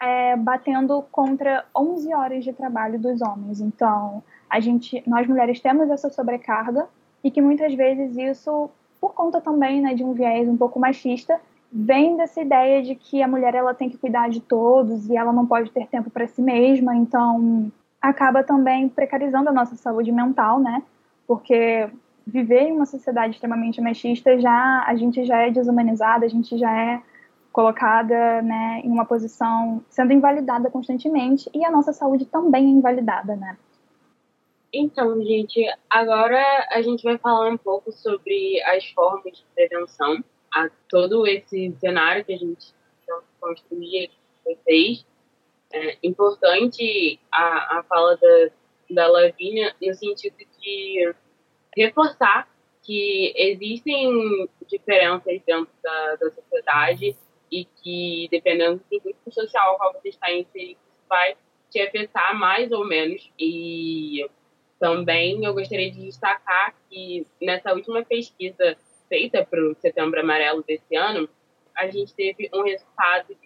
é, 0.00 0.36
batendo 0.36 1.02
contra 1.10 1.64
11 1.76 2.14
horas 2.14 2.44
de 2.44 2.52
trabalho 2.52 2.98
dos 2.98 3.20
homens. 3.20 3.60
Então, 3.60 4.22
a 4.48 4.60
gente, 4.60 5.02
nós 5.06 5.26
mulheres 5.26 5.60
temos 5.60 5.90
essa 5.90 6.10
sobrecarga 6.10 6.86
e 7.22 7.30
que 7.30 7.40
muitas 7.40 7.74
vezes 7.74 8.16
isso, 8.16 8.70
por 9.00 9.14
conta 9.14 9.40
também 9.40 9.80
né, 9.80 9.94
de 9.94 10.04
um 10.04 10.12
viés 10.12 10.48
um 10.48 10.56
pouco 10.56 10.78
machista, 10.78 11.40
vem 11.72 12.16
dessa 12.16 12.40
ideia 12.40 12.82
de 12.82 12.94
que 12.94 13.22
a 13.22 13.28
mulher 13.28 13.54
ela 13.54 13.74
tem 13.74 13.90
que 13.90 13.98
cuidar 13.98 14.28
de 14.30 14.40
todos 14.40 15.08
e 15.08 15.16
ela 15.16 15.32
não 15.32 15.46
pode 15.46 15.70
ter 15.70 15.86
tempo 15.88 16.08
para 16.10 16.26
si 16.26 16.40
mesma, 16.40 16.94
então 16.94 17.70
acaba 18.08 18.42
também 18.42 18.88
precarizando 18.88 19.48
a 19.48 19.52
nossa 19.52 19.76
saúde 19.76 20.12
mental, 20.12 20.60
né? 20.60 20.82
Porque 21.26 21.88
viver 22.26 22.62
em 22.62 22.72
uma 22.72 22.86
sociedade 22.86 23.34
extremamente 23.34 23.80
machista 23.80 24.38
já 24.40 24.84
a 24.86 24.94
gente 24.96 25.24
já 25.24 25.38
é 25.38 25.50
desumanizada, 25.50 26.26
a 26.26 26.28
gente 26.28 26.58
já 26.58 26.70
é 26.70 27.02
colocada 27.52 28.42
né, 28.42 28.82
em 28.84 28.90
uma 28.90 29.06
posição 29.06 29.82
sendo 29.88 30.12
invalidada 30.12 30.68
constantemente 30.70 31.48
e 31.54 31.64
a 31.64 31.70
nossa 31.70 31.92
saúde 31.92 32.26
também 32.26 32.66
é 32.66 32.68
invalidada, 32.68 33.34
né? 33.34 33.56
Então, 34.72 35.22
gente, 35.22 35.64
agora 35.88 36.66
a 36.70 36.82
gente 36.82 37.02
vai 37.02 37.16
falar 37.16 37.48
um 37.48 37.56
pouco 37.56 37.90
sobre 37.92 38.60
as 38.62 38.84
formas 38.90 39.38
de 39.38 39.44
prevenção 39.54 40.22
a 40.52 40.68
todo 40.88 41.26
esse 41.26 41.74
cenário 41.80 42.24
que 42.24 42.34
a 42.34 42.36
gente 42.36 42.74
construiu 43.40 44.04
aqui 44.04 44.18
com 44.44 44.54
vocês. 44.54 45.06
É 45.72 45.98
importante 46.02 47.18
a, 47.30 47.78
a 47.78 47.82
fala 47.84 48.16
da, 48.16 48.50
da 48.90 49.08
Lavínia 49.08 49.74
no 49.82 49.94
sentido 49.94 50.36
de 50.60 51.14
reforçar 51.76 52.48
que 52.82 53.32
existem 53.36 54.48
diferenças 54.66 55.42
dentro 55.44 55.68
da, 55.82 56.16
da 56.16 56.30
sociedade 56.30 57.16
e 57.50 57.64
que, 57.64 58.28
dependendo 58.30 58.80
do 58.90 59.00
grupo 59.00 59.32
social 59.32 59.70
ao 59.70 59.76
qual 59.76 59.92
você 59.92 60.08
está 60.08 60.32
inserido, 60.32 60.78
vai 61.08 61.36
te 61.70 61.80
afetar 61.80 62.38
mais 62.38 62.70
ou 62.70 62.86
menos. 62.86 63.30
E 63.38 64.28
também 64.78 65.44
eu 65.44 65.52
gostaria 65.52 65.90
de 65.90 66.00
destacar 66.00 66.74
que 66.88 67.26
nessa 67.40 67.72
última 67.72 68.04
pesquisa 68.04 68.76
feita 69.08 69.44
para 69.44 69.60
o 69.60 69.74
Setembro 69.76 70.20
Amarelo 70.20 70.62
desse 70.62 70.96
ano, 70.96 71.28
a 71.76 71.88
gente 71.88 72.14
teve 72.14 72.48
um 72.52 72.62
resultado 72.62 73.36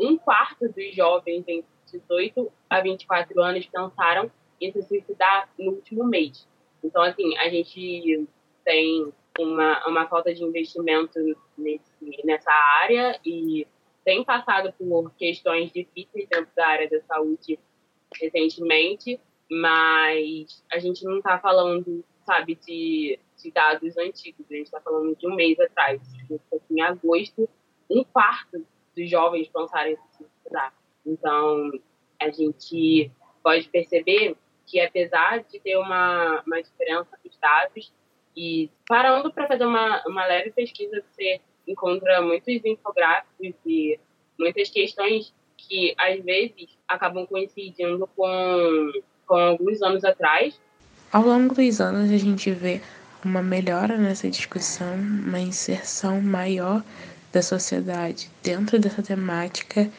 um 0.00 0.16
quarto 0.16 0.68
dos 0.68 0.94
jovens 0.94 1.44
entre 1.46 1.64
18 1.92 2.52
a 2.68 2.80
24 2.80 3.40
anos 3.42 3.66
pensaram 3.66 4.30
em 4.60 4.72
se 4.72 4.82
suicidar 4.82 5.48
no 5.58 5.72
último 5.72 6.04
mês. 6.04 6.46
Então, 6.82 7.02
assim, 7.02 7.36
a 7.38 7.48
gente 7.48 8.26
tem 8.64 9.12
uma, 9.38 9.86
uma 9.86 10.08
falta 10.08 10.34
de 10.34 10.42
investimento 10.42 11.18
nesse, 11.56 12.22
nessa 12.24 12.52
área 12.52 13.18
e 13.24 13.66
tem 14.04 14.24
passado 14.24 14.72
por 14.72 15.12
questões 15.14 15.72
difíceis 15.72 16.28
dentro 16.28 16.50
da 16.54 16.66
área 16.66 16.88
da 16.88 17.00
saúde 17.02 17.58
recentemente, 18.20 19.20
mas 19.50 20.64
a 20.72 20.78
gente 20.78 21.04
não 21.04 21.18
está 21.18 21.38
falando, 21.38 22.04
sabe, 22.24 22.54
de, 22.54 23.18
de 23.36 23.50
dados 23.50 23.96
antigos, 23.96 24.46
a 24.50 24.54
gente 24.54 24.66
está 24.66 24.80
falando 24.80 25.16
de 25.16 25.26
um 25.26 25.34
mês 25.34 25.58
atrás. 25.58 26.00
Em 26.70 26.80
agosto, 26.80 27.48
um 27.90 28.04
quarto 28.04 28.64
dos 28.96 29.10
jovens 29.10 29.48
pensaram 29.48 29.90
em 29.90 29.98
suicidar. 30.16 30.72
Então, 31.04 31.70
a 32.20 32.30
gente 32.30 33.10
pode 33.42 33.68
perceber 33.68 34.36
que, 34.66 34.80
apesar 34.80 35.44
de 35.44 35.60
ter 35.60 35.76
uma, 35.76 36.42
uma 36.46 36.62
diferença 36.62 37.16
dos 37.24 37.36
dados, 37.38 37.92
e 38.36 38.70
parando 38.86 39.32
para 39.32 39.46
fazer 39.46 39.64
uma, 39.64 40.02
uma 40.06 40.26
leve 40.26 40.50
pesquisa, 40.50 41.02
você 41.10 41.40
encontra 41.66 42.20
muitos 42.20 42.64
infográficos 42.64 43.54
e 43.64 43.98
muitas 44.38 44.68
questões 44.68 45.32
que, 45.56 45.94
às 45.96 46.22
vezes, 46.22 46.76
acabam 46.88 47.26
coincidindo 47.26 48.06
com 48.14 48.92
com 49.26 49.34
alguns 49.34 49.82
anos 49.82 50.04
atrás. 50.04 50.58
Ao 51.12 51.22
longo 51.22 51.54
dos 51.54 51.80
anos, 51.80 52.10
a 52.10 52.16
gente 52.16 52.50
vê 52.50 52.80
uma 53.24 53.42
melhora 53.42 53.96
nessa 53.96 54.30
discussão, 54.30 54.94
uma 54.94 55.40
inserção 55.40 56.20
maior 56.20 56.82
da 57.36 57.42
sociedade 57.42 58.30
dentro 58.42 58.78
dessa 58.78 59.02
temática 59.02 59.90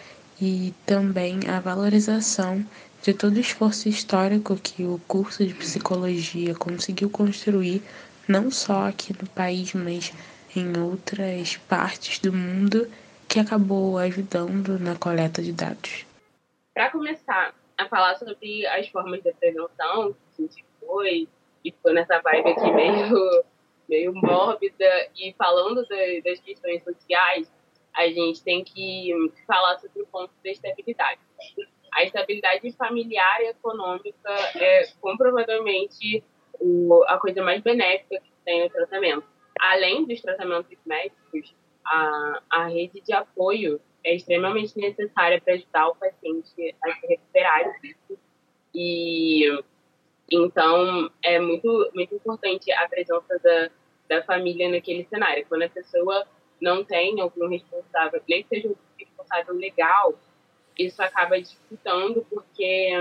e 0.42 0.74
também 0.88 1.48
a 1.48 1.60
valorização 1.60 2.66
de 3.04 3.14
todo 3.14 3.36
o 3.36 3.40
esforço 3.40 3.88
histórico 3.88 4.56
que 4.56 4.84
o 4.84 5.00
curso 5.08 5.46
de 5.46 5.54
psicologia 5.54 6.56
conseguiu 6.56 7.12
construir, 7.12 7.84
não 8.28 8.50
só 8.50 8.88
aqui 8.88 9.14
no 9.14 9.30
país, 9.30 9.72
mas 9.76 10.12
em 10.56 10.76
outras 10.80 11.58
partes 11.58 12.18
do 12.18 12.34
mundo, 12.34 12.90
que 13.30 13.40
acabou 13.40 14.00
ajudando 14.00 14.80
na 14.80 14.96
coleta 14.96 15.40
de 15.40 15.54
dados. 15.54 16.08
Para 16.74 16.90
começar, 16.90 17.54
a 17.78 17.88
falar 17.88 18.16
sobre 18.16 18.66
as 18.66 18.88
formas 18.88 19.22
de 19.22 19.32
prevenção 19.34 20.16
que 20.36 20.42
a 20.42 20.42
gente 20.42 20.66
foi, 20.80 21.28
e 21.64 21.72
ficou 21.72 21.94
nessa 21.94 22.20
vibe 22.20 22.50
aqui 22.50 22.72
meio, 22.72 23.44
meio 23.88 24.14
mórbida, 24.14 25.10
e 25.16 25.34
falando 25.38 25.86
de, 25.86 26.22
das 26.22 26.40
questões 26.40 26.84
sociais, 26.84 27.52
a 27.96 28.08
gente 28.08 28.44
tem 28.44 28.64
que 28.64 29.12
falar 29.46 29.80
sobre 29.80 30.02
o 30.02 30.08
ponto 30.08 30.32
da 30.44 30.52
estabilidade. 30.52 31.20
A 31.94 32.04
estabilidade 32.04 32.72
familiar 32.74 33.42
e 33.42 33.48
econômica 33.48 34.30
é 34.56 34.88
comprovadamente 35.02 36.24
o, 36.60 37.04
a 37.08 37.18
coisa 37.18 37.42
mais 37.42 37.62
benéfica 37.62 38.20
que 38.20 38.32
tem 38.46 38.64
no 38.64 38.70
tratamento. 38.70 39.24
Além 39.60 40.06
dos 40.06 40.22
tratamentos 40.22 40.78
médicos, 40.86 41.56
a, 41.84 42.42
a 42.50 42.68
rede 42.68 43.02
de 43.02 43.14
apoio 43.14 43.82
é 44.04 44.16
extremamente 44.16 44.78
necessária 44.78 45.42
para 45.42 45.56
ajudar 45.56 45.88
o 45.88 45.96
paciente 45.96 46.76
a 46.84 46.94
se 46.94 47.08
recuperar 47.08 47.82
disso. 47.82 48.20
E 48.76 49.44
então 50.32 51.10
é 51.24 51.40
muito, 51.40 51.92
muito 51.94 52.16
importante 52.16 52.72
a 52.72 52.88
presença 52.88 53.40
da, 53.44 53.70
da 54.10 54.24
família 54.24 54.70
naquele 54.70 55.06
cenário. 55.06 55.46
Quando 55.48 55.64
a 55.64 55.70
pessoa 55.70 56.26
não 56.60 56.84
tem 56.84 57.20
algum 57.22 57.48
responsável, 57.48 58.22
nem 58.28 58.44
que 58.44 58.50
seja 58.50 58.68
um 58.68 58.76
responsável 59.00 59.56
legal, 59.56 60.16
isso 60.78 61.02
acaba 61.02 61.40
dificultando 61.42 62.26
porque 62.30 62.92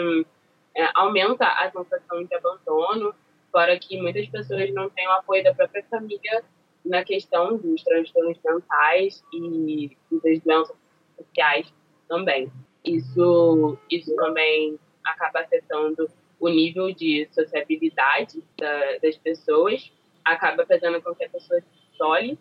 é, 0.74 0.88
aumenta 0.94 1.46
a 1.46 1.70
sensação 1.70 2.24
de 2.24 2.34
abandono, 2.34 3.14
fora 3.50 3.78
que 3.78 4.00
muitas 4.00 4.28
pessoas 4.28 4.72
não 4.72 4.88
têm 4.90 5.08
o 5.08 5.12
apoio 5.12 5.42
da 5.42 5.54
própria 5.54 5.84
família 5.84 6.44
na 6.84 7.04
questão 7.04 7.56
dos 7.56 7.82
transtornos 7.82 8.38
mentais 8.44 9.24
e 9.32 9.96
das 10.22 10.40
doenças 10.40 10.76
sociais 11.16 11.72
também. 12.08 12.50
Isso, 12.84 13.76
isso 13.90 14.14
também 14.14 14.78
acaba 15.04 15.40
afetando 15.40 16.08
o 16.38 16.48
nível 16.48 16.92
de 16.92 17.28
sociabilidade 17.32 18.42
da, 18.58 18.98
das 19.02 19.16
pessoas, 19.16 19.92
acaba 20.24 20.66
fazendo 20.66 21.00
com 21.00 21.14
que 21.14 21.24
a 21.24 21.30
pessoa 21.30 21.60
se 21.60 21.94
isole, 21.94 22.38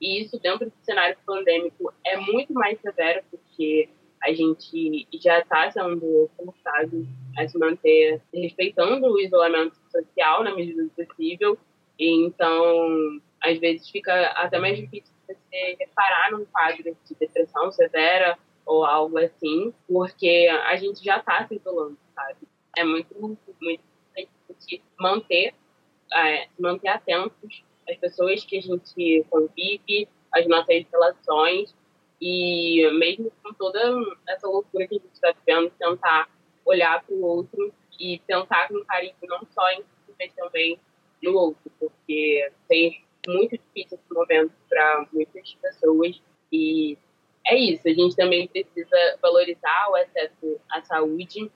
e 0.00 0.22
isso 0.22 0.38
dentro 0.40 0.66
do 0.66 0.72
cenário 0.82 1.16
pandêmico 1.26 1.92
é 2.04 2.16
muito 2.16 2.52
mais 2.52 2.80
severo, 2.80 3.22
porque 3.30 3.88
a 4.22 4.32
gente 4.32 5.06
já 5.14 5.38
está 5.38 5.70
sendo 5.70 6.30
forçado 6.36 7.06
a 7.38 7.48
se 7.48 7.58
manter 7.58 8.20
respeitando 8.34 9.06
o 9.06 9.20
isolamento 9.20 9.76
social 9.90 10.44
na 10.44 10.54
medida 10.54 10.82
do 10.82 10.90
possível, 10.90 11.58
e 11.98 12.26
então 12.26 13.20
às 13.42 13.58
vezes 13.58 13.88
fica 13.88 14.26
até 14.32 14.58
mais 14.58 14.76
difícil 14.76 15.12
você 15.26 15.76
reparar 15.78 16.32
num 16.32 16.44
quadro 16.44 16.82
de 16.82 17.14
depressão 17.18 17.70
severa 17.72 18.38
ou 18.66 18.84
algo 18.84 19.18
assim, 19.18 19.72
porque 19.88 20.48
a 20.66 20.76
gente 20.76 21.02
já 21.02 21.18
está 21.18 21.46
se 21.46 21.56
isolando, 21.56 21.96
sabe? 22.14 22.36
É 22.76 22.84
muito, 22.84 23.14
muito 23.60 23.82
importante 24.16 24.82
manter, 24.98 25.54
é, 26.12 26.48
manter 26.58 26.88
atentos 26.88 27.64
às 27.88 27.96
pessoas 27.98 28.44
que 28.44 28.58
a 28.58 28.60
gente 28.60 29.24
convive, 29.28 30.08
às 30.32 30.46
nossas 30.46 30.84
relações, 30.90 31.74
e 32.20 32.88
mesmo 32.92 33.32
com 33.42 33.52
toda 33.54 33.80
essa 34.28 34.46
loucura 34.46 34.86
que 34.86 34.96
a 34.96 34.98
gente 34.98 35.12
está 35.12 35.32
vivendo, 35.32 35.72
tentar 35.78 36.28
olhar 36.64 37.02
para 37.02 37.14
o 37.14 37.24
outro 37.24 37.72
e 37.98 38.18
pensar 38.26 38.68
com 38.68 38.84
carinho 38.84 39.14
não 39.22 39.40
só 39.50 39.70
em 39.72 39.82
si, 39.82 40.14
mas 40.18 40.32
também 40.34 40.78
no 41.22 41.34
outro, 41.34 41.70
porque 41.78 42.50
tem 42.68 43.02
muito 43.26 43.58
difícil 43.58 43.98
esse 43.98 44.14
momento 44.14 44.52
para 44.68 45.06
muitas 45.12 45.54
pessoas 45.54 46.20
e 46.52 46.96
é 47.46 47.56
isso, 47.56 47.88
a 47.88 47.92
gente 47.92 48.14
também 48.14 48.46
precisa 48.48 49.18
valorizar 49.20 49.88
o 49.90 49.96
acesso 49.96 50.60
à 50.70 50.82
saúde. 50.82 51.50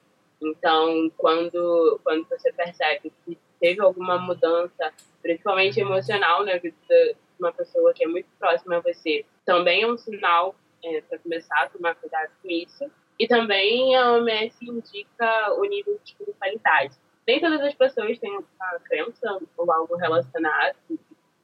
Então, 0.45 1.11
quando, 1.17 2.01
quando 2.05 2.29
você 2.29 2.53
percebe 2.53 3.13
que 3.25 3.39
teve 3.59 3.81
alguma 3.81 4.19
mudança, 4.19 4.93
principalmente 5.23 5.81
emocional, 5.81 6.45
na 6.45 6.59
vida 6.59 6.77
de 6.89 7.17
uma 7.41 7.53
pessoa 7.53 7.95
que 7.95 8.05
é 8.05 8.07
muito 8.07 8.29
próxima 8.39 8.77
a 8.77 8.81
você, 8.81 9.25
também 9.47 9.83
é 9.83 9.87
um 9.87 9.97
sinal 9.97 10.55
é, 10.85 11.01
para 11.01 11.19
começar 11.19 11.63
a 11.63 11.69
tomar 11.71 11.95
cuidado 11.95 12.31
com 12.43 12.51
isso. 12.51 12.91
E 13.19 13.27
também 13.27 13.97
a 13.97 14.13
OMS 14.13 14.57
indica 14.63 15.55
o 15.55 15.65
nível 15.65 15.99
de 16.03 16.11
espiritualidade. 16.11 16.95
Nem 17.27 17.41
todas 17.41 17.61
as 17.63 17.75
pessoas 17.75 18.19
têm 18.19 18.37
uma 18.37 18.81
crença 18.85 19.39
ou 19.57 19.73
algo 19.73 19.97
relacionado, 19.97 20.77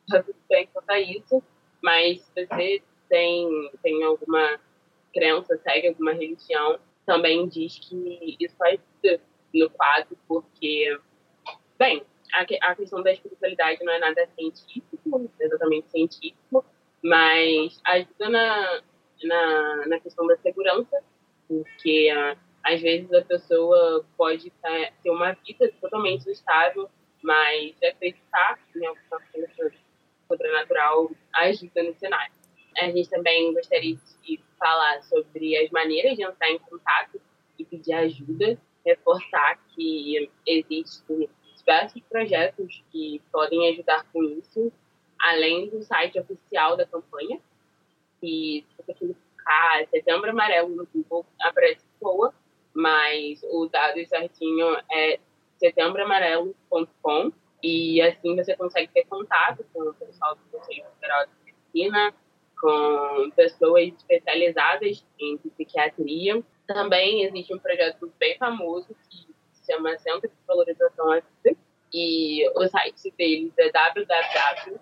tá 0.09 0.23
tudo 0.23 0.37
bem 0.49 0.69
quanto 0.73 0.91
a 0.91 1.01
isso, 1.01 1.43
mas 1.83 2.21
se 2.21 2.47
você 2.47 2.83
tem, 3.09 3.71
tem 3.83 4.03
alguma 4.05 4.61
crença, 5.15 5.57
segue 5.59 5.89
alguma 5.89 6.13
religião, 6.13 6.79
também 7.11 7.49
diz 7.49 7.77
que 7.77 8.37
isso 8.39 8.55
ajuda 8.63 9.21
no 9.53 9.69
quadro, 9.71 10.17
porque, 10.29 10.97
bem, 11.77 12.05
a, 12.33 12.75
questão 12.77 13.03
da 13.03 13.11
espiritualidade 13.11 13.83
não 13.85 13.93
é 13.93 13.99
nada 13.99 14.29
científico, 14.39 15.29
exatamente 15.41 15.91
científico, 15.91 16.65
mas 17.03 17.81
ajuda 17.85 18.29
na, 18.29 18.83
na, 19.25 19.87
na 19.89 19.99
questão 19.99 20.25
da 20.29 20.37
segurança, 20.37 21.03
porque 21.49 22.11
às 22.63 22.81
vezes 22.81 23.13
a 23.13 23.23
pessoa 23.23 24.07
pode 24.17 24.53
ter 25.03 25.11
uma 25.11 25.33
vida 25.33 25.69
totalmente 25.81 26.31
estável, 26.31 26.89
mas 27.25 27.75
acreditar 27.83 28.57
em 28.77 28.87
alguma 28.87 29.21
coisa 29.33 29.49
sobrenatural 30.29 31.11
ajuda 31.35 31.83
no 31.83 31.93
cenário. 31.95 32.40
A 32.79 32.87
gente 32.91 33.09
também 33.09 33.53
gostaria 33.53 33.97
de 34.23 34.41
falar 34.59 35.03
sobre 35.03 35.57
as 35.57 35.71
maneiras 35.71 36.17
de 36.17 36.23
entrar 36.23 36.51
em 36.51 36.59
contato 36.59 37.21
e 37.59 37.65
pedir 37.65 37.93
ajuda, 37.93 38.59
reforçar 38.85 39.59
que 39.75 40.31
existem 40.47 41.29
diversos 41.57 42.03
projetos 42.09 42.83
que 42.91 43.21
podem 43.31 43.69
ajudar 43.73 44.07
com 44.13 44.23
isso, 44.25 44.73
além 45.21 45.69
do 45.69 45.83
site 45.83 46.19
oficial 46.19 46.77
da 46.77 46.87
campanha, 46.87 47.39
que 48.21 48.65
se 48.69 48.83
você 48.83 48.95
clicar 48.95 49.87
Setembro 49.91 50.31
Amarelo 50.31 50.69
no 50.71 50.87
Google, 50.87 51.27
aparece 51.41 51.85
boa, 52.01 52.35
mas 52.75 53.43
o 53.45 53.67
dado 53.67 54.05
certinho 54.07 54.77
é 54.91 55.19
setembroamarelo.com 55.59 57.33
e 57.63 58.01
assim 58.01 58.35
você 58.35 58.57
consegue 58.57 58.91
ter 58.93 59.05
contato 59.05 59.65
com 59.73 59.83
o 59.83 59.95
pessoal 59.95 60.35
do 60.35 60.41
Conselho 60.51 60.85
Federal 60.95 61.27
de 61.27 61.33
Medicina, 61.45 62.15
com 62.61 63.31
pessoas 63.35 63.89
especializadas 63.89 65.05
em 65.19 65.39
psiquiatria. 65.39 66.43
Também 66.67 67.25
existe 67.25 67.55
um 67.55 67.59
projeto 67.59 68.13
bem 68.19 68.37
famoso 68.39 68.89
que 69.09 69.27
se 69.53 69.73
chama 69.73 69.97
Centro 69.99 70.29
de 70.29 70.35
Valorização 70.47 71.11
à 71.11 71.21
Vida, 71.21 71.57
e 71.93 72.49
o 72.55 72.69
site 72.69 73.13
deles 73.17 73.53
é 73.59 73.71
www.cvv.org.br. 73.71 74.81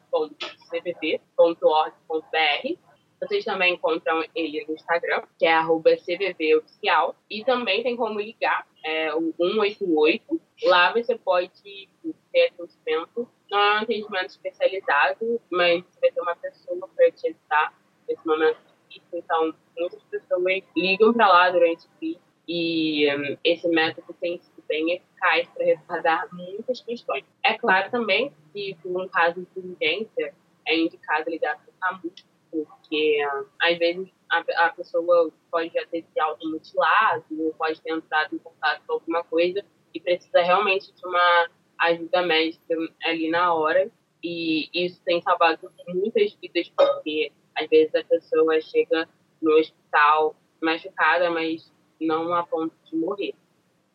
Vocês 3.20 3.44
também 3.44 3.74
encontram 3.74 4.22
ele 4.34 4.64
no 4.66 4.74
Instagram, 4.74 5.22
que 5.38 5.46
é 5.46 5.58
CVVOficial. 5.62 7.16
E 7.28 7.44
também 7.44 7.82
tem 7.82 7.96
como 7.96 8.20
ligar, 8.20 8.66
é 8.84 9.12
o 9.14 9.34
188. 9.36 10.40
Lá 10.64 10.92
você 10.92 11.16
pode 11.16 11.88
ter 12.32 12.52
atendimento. 12.52 13.28
Não 13.50 13.58
é 13.58 13.74
um 13.74 13.82
atendimento 13.82 14.30
especializado, 14.30 15.40
mas 15.50 15.84
você 15.84 16.00
vai 16.00 16.10
ter 16.10 16.20
uma 16.20 16.36
pessoa 16.36 16.88
para 16.94 17.10
te 17.12 17.28
ajudar 17.28 17.74
nesse 18.08 18.26
momento 18.26 18.58
difícil. 18.88 19.18
Então, 19.18 19.54
muitas 19.78 20.02
pessoas 20.04 20.62
ligam 20.76 21.12
para 21.12 21.28
lá 21.28 21.50
durante 21.50 21.86
o 21.86 21.90
dia. 22.00 22.18
E 22.46 23.14
um, 23.14 23.36
esse 23.44 23.68
método 23.68 24.14
tem 24.14 24.38
sido 24.38 24.64
bem 24.66 24.92
eficaz 24.92 25.46
para 25.48 25.66
respaldar 25.66 26.28
muitas 26.32 26.80
questões. 26.80 27.24
É 27.42 27.54
claro 27.58 27.90
também 27.90 28.32
que, 28.52 28.74
por 28.82 29.02
um 29.02 29.08
caso 29.08 29.46
de 29.54 29.60
urgência, 29.60 30.34
é 30.66 30.76
indicado 30.76 31.30
ligar 31.30 31.56
para 31.56 31.70
o 31.70 32.00
SAMU, 32.00 32.12
porque 32.50 33.26
um, 33.26 33.44
às 33.60 33.78
vezes 33.78 34.08
a, 34.30 34.44
a, 34.64 34.68
pessoa 34.70 35.30
pode 35.50 35.72
já 35.74 35.86
ter 35.86 36.04
se 36.10 36.20
automutilado, 36.20 37.24
ou 37.38 37.52
pode 37.52 37.80
ter 37.82 37.92
entrado 37.92 38.34
em 38.34 38.38
contato 38.38 38.82
com 38.86 38.94
alguma 38.94 39.22
coisa 39.24 39.62
e 39.92 40.00
precisa 40.00 40.40
realmente 40.40 40.92
de 40.92 41.06
uma 41.06 41.48
ajuda 41.78 42.22
médica 42.22 42.74
ali 43.04 43.30
na 43.30 43.54
hora. 43.54 43.90
E 44.22 44.68
isso 44.74 45.00
tem 45.04 45.22
salvado 45.22 45.70
muitas 45.88 46.34
vidas, 46.34 46.68
porque 46.76 47.32
às 47.56 47.68
vezes 47.68 47.94
a 47.94 48.04
pessoa 48.04 48.60
chega 48.60 49.08
no 49.40 49.52
hospital 49.52 50.36
machucada, 50.60 51.30
mas 51.30 51.72
não 52.00 52.32
a 52.34 52.44
ponto 52.44 52.74
de 52.84 52.96
morrer. 52.96 53.34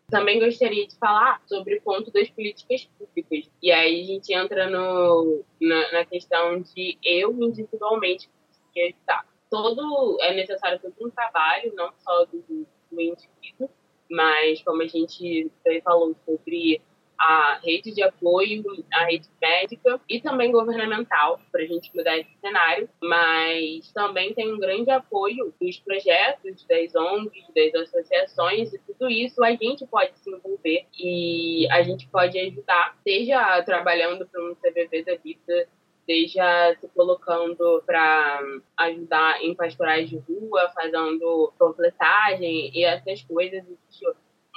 Também 0.09 0.39
gostaria 0.39 0.87
de 0.87 0.95
falar 0.97 1.41
sobre 1.47 1.77
o 1.77 1.81
ponto 1.81 2.11
das 2.11 2.29
políticas 2.29 2.85
públicas. 2.97 3.49
E 3.61 3.71
aí 3.71 4.01
a 4.01 4.05
gente 4.05 4.33
entra 4.33 4.69
no, 4.69 5.43
na, 5.59 5.91
na 5.91 6.05
questão 6.05 6.61
de 6.61 6.97
eu 7.03 7.31
individualmente 7.41 8.29
conseguir 8.29 8.93
ajudar. 8.93 9.25
Todo, 9.49 10.17
é 10.21 10.33
necessário 10.33 10.79
todo 10.79 10.95
um 11.01 11.09
trabalho, 11.09 11.73
não 11.75 11.91
só 11.99 12.25
do, 12.25 12.43
do 12.91 13.01
indivíduo, 13.01 13.69
mas 14.09 14.61
como 14.63 14.81
a 14.81 14.87
gente 14.87 15.51
falou 15.83 16.15
sobre 16.25 16.81
a 17.23 17.59
rede 17.63 17.91
de 17.91 18.03
apoio, 18.03 18.63
a 18.91 19.05
rede 19.05 19.29
médica 19.41 19.99
e 20.09 20.19
também 20.19 20.51
governamental 20.51 21.39
para 21.51 21.61
a 21.61 21.65
gente 21.65 21.89
mudar 21.95 22.17
esse 22.17 22.37
cenário, 22.41 22.89
mas 23.01 23.91
também 23.93 24.33
tem 24.33 24.53
um 24.53 24.59
grande 24.59 24.91
apoio 24.91 25.53
dos 25.59 25.79
projetos, 25.79 26.65
das 26.65 26.93
ONGs, 26.93 27.45
das 27.55 27.87
associações 27.87 28.73
e 28.73 28.79
tudo 28.79 29.09
isso 29.09 29.41
a 29.43 29.51
gente 29.51 29.85
pode 29.87 30.17
se 30.19 30.29
envolver 30.29 30.85
e 30.99 31.65
a 31.71 31.81
gente 31.81 32.07
pode 32.07 32.37
ajudar, 32.37 32.97
seja 33.03 33.63
trabalhando 33.63 34.27
para 34.27 34.43
um 34.43 34.55
CVV 34.55 35.03
da 35.03 35.15
vida, 35.15 35.67
seja 36.05 36.75
se 36.81 36.87
colocando 36.89 37.81
para 37.85 38.41
ajudar 38.77 39.41
em 39.41 39.55
pastorais 39.55 40.09
de 40.09 40.17
rua, 40.17 40.69
fazendo 40.75 41.53
completagem 41.57 42.71
e 42.73 42.83
essas 42.83 43.21
coisas. 43.23 43.63
Existe 43.63 44.05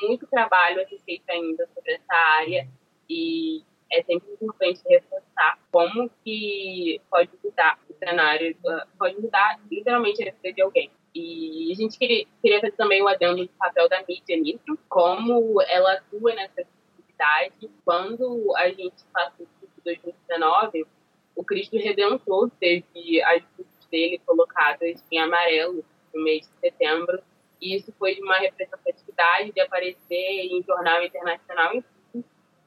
muito 0.03 0.27
trabalho 0.27 0.83
a 0.83 0.87
ser 0.87 1.01
feito 1.05 1.25
ainda 1.29 1.69
sobre 1.75 1.93
essa 1.93 2.15
área 2.39 2.69
e 3.09 3.63
é 3.93 4.03
sempre 4.03 4.33
importante 4.33 4.83
reforçar 4.89 5.59
como 5.71 6.11
que 6.25 7.01
pode 7.11 7.31
mudar 7.43 7.79
o 7.89 7.95
cenário, 7.95 8.57
ah, 8.67 8.87
pode 8.99 9.21
mudar 9.21 9.61
literalmente 9.71 10.23
a 10.23 10.33
vida 10.33 10.53
de 10.53 10.63
alguém. 10.63 10.91
E 11.15 11.73
a 11.73 11.75
gente 11.75 11.99
queria, 11.99 12.27
queria 12.43 12.61
fazer 12.61 12.73
também 12.73 13.03
o 13.03 13.09
adendo 13.09 13.43
do 13.47 13.53
papel 13.59 13.89
da 13.89 14.05
mídia 14.07 14.37
nisso, 14.37 14.79
como 14.89 15.63
ela 15.63 15.95
atua 15.95 16.35
nessa 16.35 16.61
atividade. 16.61 17.71
Quando 17.85 18.55
a 18.57 18.69
gente 18.69 19.03
passou 19.13 19.47
de 19.47 19.83
2019, 19.85 20.87
o 21.35 21.45
Cristo 21.45 21.77
Redentor 21.77 22.51
teve 22.61 23.23
as 23.23 23.43
luzes 23.57 23.87
dele 23.91 24.21
colocadas 24.27 25.03
em 25.11 25.19
amarelo 25.19 25.85
no 26.15 26.25
mês 26.25 26.47
de 26.47 26.61
setembro. 26.61 27.23
E 27.61 27.75
isso 27.75 27.93
foi 27.99 28.15
de 28.15 28.23
uma 28.23 28.39
representatividade 28.39 29.53
de 29.53 29.61
aparecer 29.61 30.15
em 30.15 30.63
jornal 30.63 31.03
internacional 31.03 31.83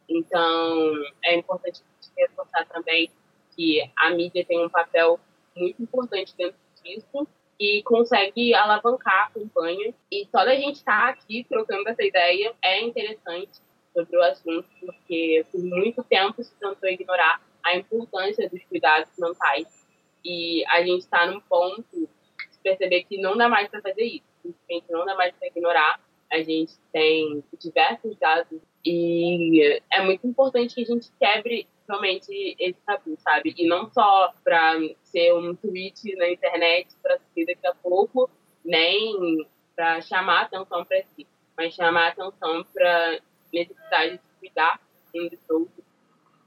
então, 0.09 0.93
é 1.23 1.35
importante 1.35 1.81
reforçar 2.17 2.65
também 2.65 3.11
que 3.55 3.79
a 3.95 4.09
mídia 4.09 4.43
tem 4.43 4.65
um 4.65 4.69
papel 4.69 5.19
muito 5.55 5.81
importante 5.83 6.33
dentro 6.35 6.57
disso 6.83 7.27
e 7.59 7.83
consegue 7.83 8.53
alavancar 8.55 9.27
a 9.27 9.31
campanha. 9.31 9.93
E 10.11 10.25
só 10.31 10.43
da 10.43 10.55
gente 10.55 10.77
estar 10.77 11.05
tá 11.05 11.09
aqui 11.09 11.45
trocando 11.47 11.87
essa 11.87 12.03
ideia 12.03 12.53
é 12.61 12.81
interessante 12.81 13.61
sobre 13.93 14.17
o 14.17 14.23
assunto, 14.23 14.67
porque 14.79 15.45
por 15.51 15.61
muito 15.61 16.03
tempo 16.03 16.43
se 16.43 16.55
tentou 16.55 16.89
ignorar 16.89 17.41
a 17.63 17.75
importância 17.75 18.49
dos 18.49 18.63
cuidados 18.63 19.11
mentais. 19.19 19.87
E 20.25 20.65
a 20.67 20.81
gente 20.81 21.01
está 21.01 21.27
num 21.27 21.39
ponto 21.41 21.85
de 21.91 22.57
perceber 22.63 23.03
que 23.03 23.21
não 23.21 23.37
dá 23.37 23.47
mais 23.47 23.69
para 23.69 23.81
fazer 23.81 24.03
isso, 24.03 24.28
simplesmente 24.41 24.91
não 24.91 25.05
dá 25.05 25.15
mais 25.15 25.33
para 25.35 25.47
ignorar. 25.47 25.99
A 26.31 26.41
gente 26.41 26.73
tem 26.91 27.43
diversos 27.57 28.15
dados 28.17 28.61
e 28.85 29.81
é 29.91 30.01
muito 30.03 30.25
importante 30.27 30.75
que 30.75 30.81
a 30.81 30.85
gente 30.85 31.11
quebre 31.19 31.67
realmente 31.87 32.55
esse 32.59 32.79
tabu, 32.85 33.17
sabe? 33.17 33.53
E 33.57 33.67
não 33.67 33.89
só 33.91 34.31
para 34.43 34.77
ser 35.03 35.33
um 35.33 35.55
tweet 35.55 36.15
na 36.15 36.29
internet 36.29 36.95
para 37.01 37.17
seguir 37.17 37.47
daqui 37.47 37.65
a 37.65 37.73
pouco, 37.73 38.29
nem 38.63 39.47
para 39.75 40.01
chamar 40.01 40.41
atenção 40.41 40.85
para 40.85 41.03
si, 41.15 41.25
mas 41.57 41.73
chamar 41.73 42.09
atenção 42.09 42.63
para 42.73 43.19
necessidade 43.51 44.13
de 44.13 44.19
cuidar 44.39 44.79
um 45.15 45.27
dos 45.27 45.49
outros. 45.49 45.85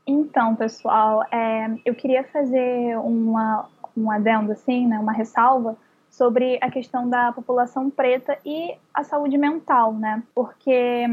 Então, 0.07 0.55
pessoal, 0.55 1.25
é, 1.33 1.75
eu 1.85 1.95
queria 1.95 2.25
fazer 2.25 2.97
uma, 2.99 3.69
um 3.97 4.11
adendo, 4.11 4.53
assim, 4.53 4.87
né, 4.87 4.99
uma 4.99 5.13
ressalva 5.13 5.77
sobre 6.23 6.57
a 6.61 6.71
questão 6.71 7.11
da 7.11 7.33
população 7.33 7.91
preta 7.91 8.39
e 8.47 8.77
a 8.95 9.03
saúde 9.03 9.37
mental, 9.37 9.93
né? 9.93 10.23
Porque 10.33 11.05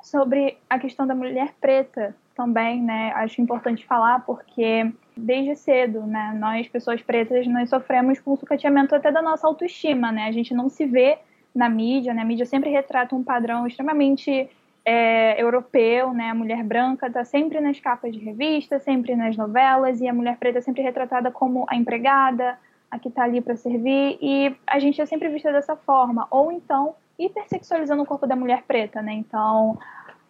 sobre 0.00 0.56
a 0.70 0.78
questão 0.78 1.04
da 1.04 1.16
mulher 1.16 1.52
preta 1.60 2.14
também, 2.32 2.80
né? 2.80 3.10
Acho 3.16 3.42
importante 3.42 3.84
falar 3.84 4.24
porque 4.24 4.88
desde 5.16 5.56
cedo, 5.56 6.06
né, 6.06 6.32
nós 6.38 6.68
pessoas 6.68 7.02
pretas 7.02 7.44
nós 7.48 7.68
sofremos 7.70 8.20
com 8.20 8.34
o 8.34 8.36
sucateamento 8.36 8.94
até 8.94 9.10
da 9.10 9.20
nossa 9.20 9.48
autoestima, 9.48 10.12
né? 10.12 10.28
A 10.28 10.32
gente 10.32 10.54
não 10.54 10.68
se 10.68 10.86
vê 10.86 11.18
na 11.52 11.68
mídia, 11.68 12.14
né? 12.14 12.22
A 12.22 12.24
mídia 12.24 12.46
sempre 12.46 12.70
retrata 12.70 13.16
um 13.16 13.24
padrão 13.24 13.66
extremamente 13.66 14.48
é, 14.84 15.42
europeu, 15.42 16.14
né? 16.14 16.30
A 16.30 16.34
mulher 16.36 16.62
branca 16.62 17.08
está 17.08 17.24
sempre 17.24 17.60
nas 17.60 17.80
capas 17.80 18.12
de 18.12 18.20
revista, 18.20 18.78
sempre 18.78 19.16
nas 19.16 19.36
novelas 19.36 20.00
e 20.00 20.06
a 20.06 20.14
mulher 20.14 20.36
preta 20.36 20.58
é 20.58 20.62
sempre 20.62 20.82
retratada 20.82 21.32
como 21.32 21.66
a 21.68 21.74
empregada, 21.74 22.56
a 22.92 22.98
que 22.98 23.08
está 23.08 23.24
ali 23.24 23.40
para 23.40 23.56
servir 23.56 24.18
e 24.20 24.54
a 24.66 24.78
gente 24.78 25.00
é 25.00 25.06
sempre 25.06 25.30
vista 25.30 25.50
dessa 25.50 25.74
forma. 25.74 26.28
Ou 26.30 26.52
então 26.52 26.94
hipersexualizando 27.18 28.02
o 28.02 28.06
corpo 28.06 28.26
da 28.26 28.36
mulher 28.36 28.64
preta, 28.64 29.00
né? 29.00 29.14
Então, 29.14 29.78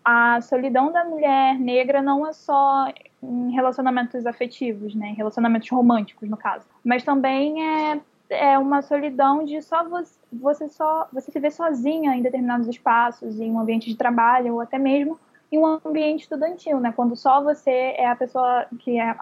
a 0.04 0.40
solidão 0.40 0.92
da 0.92 1.04
mulher 1.04 1.58
negra 1.58 2.00
não 2.00 2.24
é 2.24 2.32
só 2.32 2.86
em 3.20 3.50
relacionamentos 3.50 4.26
afetivos, 4.26 4.94
né? 4.94 5.08
Em 5.08 5.14
relacionamentos 5.14 5.68
românticos, 5.70 6.30
no 6.30 6.36
caso. 6.36 6.64
Mas 6.84 7.02
também 7.02 7.66
é, 7.66 8.00
é 8.30 8.58
uma 8.58 8.80
solidão 8.80 9.44
de 9.44 9.60
só 9.60 9.82
você, 9.88 10.14
você 10.32 10.68
só 10.68 11.08
você 11.12 11.32
se 11.32 11.40
ver 11.40 11.50
sozinha 11.50 12.14
em 12.14 12.22
determinados 12.22 12.68
espaços, 12.68 13.40
em 13.40 13.50
um 13.50 13.58
ambiente 13.58 13.90
de 13.90 13.96
trabalho 13.96 14.54
ou 14.54 14.60
até 14.60 14.78
mesmo 14.78 15.18
em 15.52 15.58
um 15.58 15.78
ambiente 15.84 16.22
estudantil, 16.22 16.80
né? 16.80 16.92
Quando 16.96 17.14
só 17.14 17.42
você 17.42 17.70
é 17.70 18.06
a 18.06 18.16
pessoa 18.16 18.66
que 18.78 18.98
é 18.98 19.14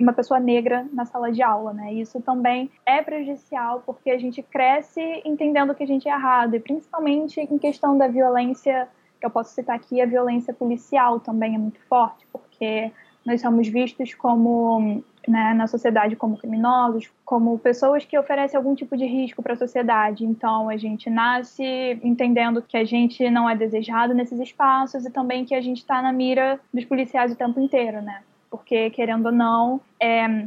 uma 0.00 0.12
pessoa 0.12 0.40
negra 0.40 0.84
na 0.92 1.06
sala 1.06 1.30
de 1.30 1.42
aula, 1.42 1.72
né? 1.72 1.94
Isso 1.94 2.20
também 2.20 2.68
é 2.84 3.00
prejudicial 3.00 3.82
porque 3.86 4.10
a 4.10 4.18
gente 4.18 4.42
cresce 4.42 5.22
entendendo 5.24 5.74
que 5.76 5.84
a 5.84 5.86
gente 5.86 6.08
é 6.08 6.12
errado 6.12 6.56
e 6.56 6.60
principalmente 6.60 7.40
em 7.40 7.56
questão 7.56 7.96
da 7.96 8.08
violência, 8.08 8.88
que 9.20 9.24
eu 9.24 9.30
posso 9.30 9.54
citar 9.54 9.76
aqui, 9.76 10.00
a 10.00 10.06
violência 10.06 10.52
policial 10.52 11.20
também 11.20 11.54
é 11.54 11.58
muito 11.58 11.80
forte, 11.88 12.26
porque 12.32 12.90
nós 13.24 13.40
somos 13.40 13.68
vistos 13.68 14.12
como 14.12 15.04
né, 15.26 15.54
na 15.54 15.66
sociedade 15.66 16.16
como 16.16 16.36
criminosos, 16.36 17.10
como 17.24 17.58
pessoas 17.58 18.04
que 18.04 18.18
oferecem 18.18 18.56
algum 18.56 18.74
tipo 18.74 18.96
de 18.96 19.04
risco 19.06 19.42
para 19.42 19.54
a 19.54 19.56
sociedade. 19.56 20.24
Então, 20.24 20.68
a 20.68 20.76
gente 20.76 21.10
nasce 21.10 21.64
entendendo 22.02 22.62
que 22.62 22.76
a 22.76 22.84
gente 22.84 23.28
não 23.30 23.48
é 23.48 23.56
desejado 23.56 24.14
nesses 24.14 24.38
espaços 24.40 25.04
e 25.04 25.10
também 25.10 25.44
que 25.44 25.54
a 25.54 25.60
gente 25.60 25.78
está 25.78 26.00
na 26.00 26.12
mira 26.12 26.60
dos 26.72 26.84
policiais 26.84 27.32
o 27.32 27.36
tempo 27.36 27.60
inteiro, 27.60 28.00
né? 28.02 28.22
Porque, 28.50 28.90
querendo 28.90 29.26
ou 29.26 29.32
não, 29.32 29.80
é, 30.00 30.46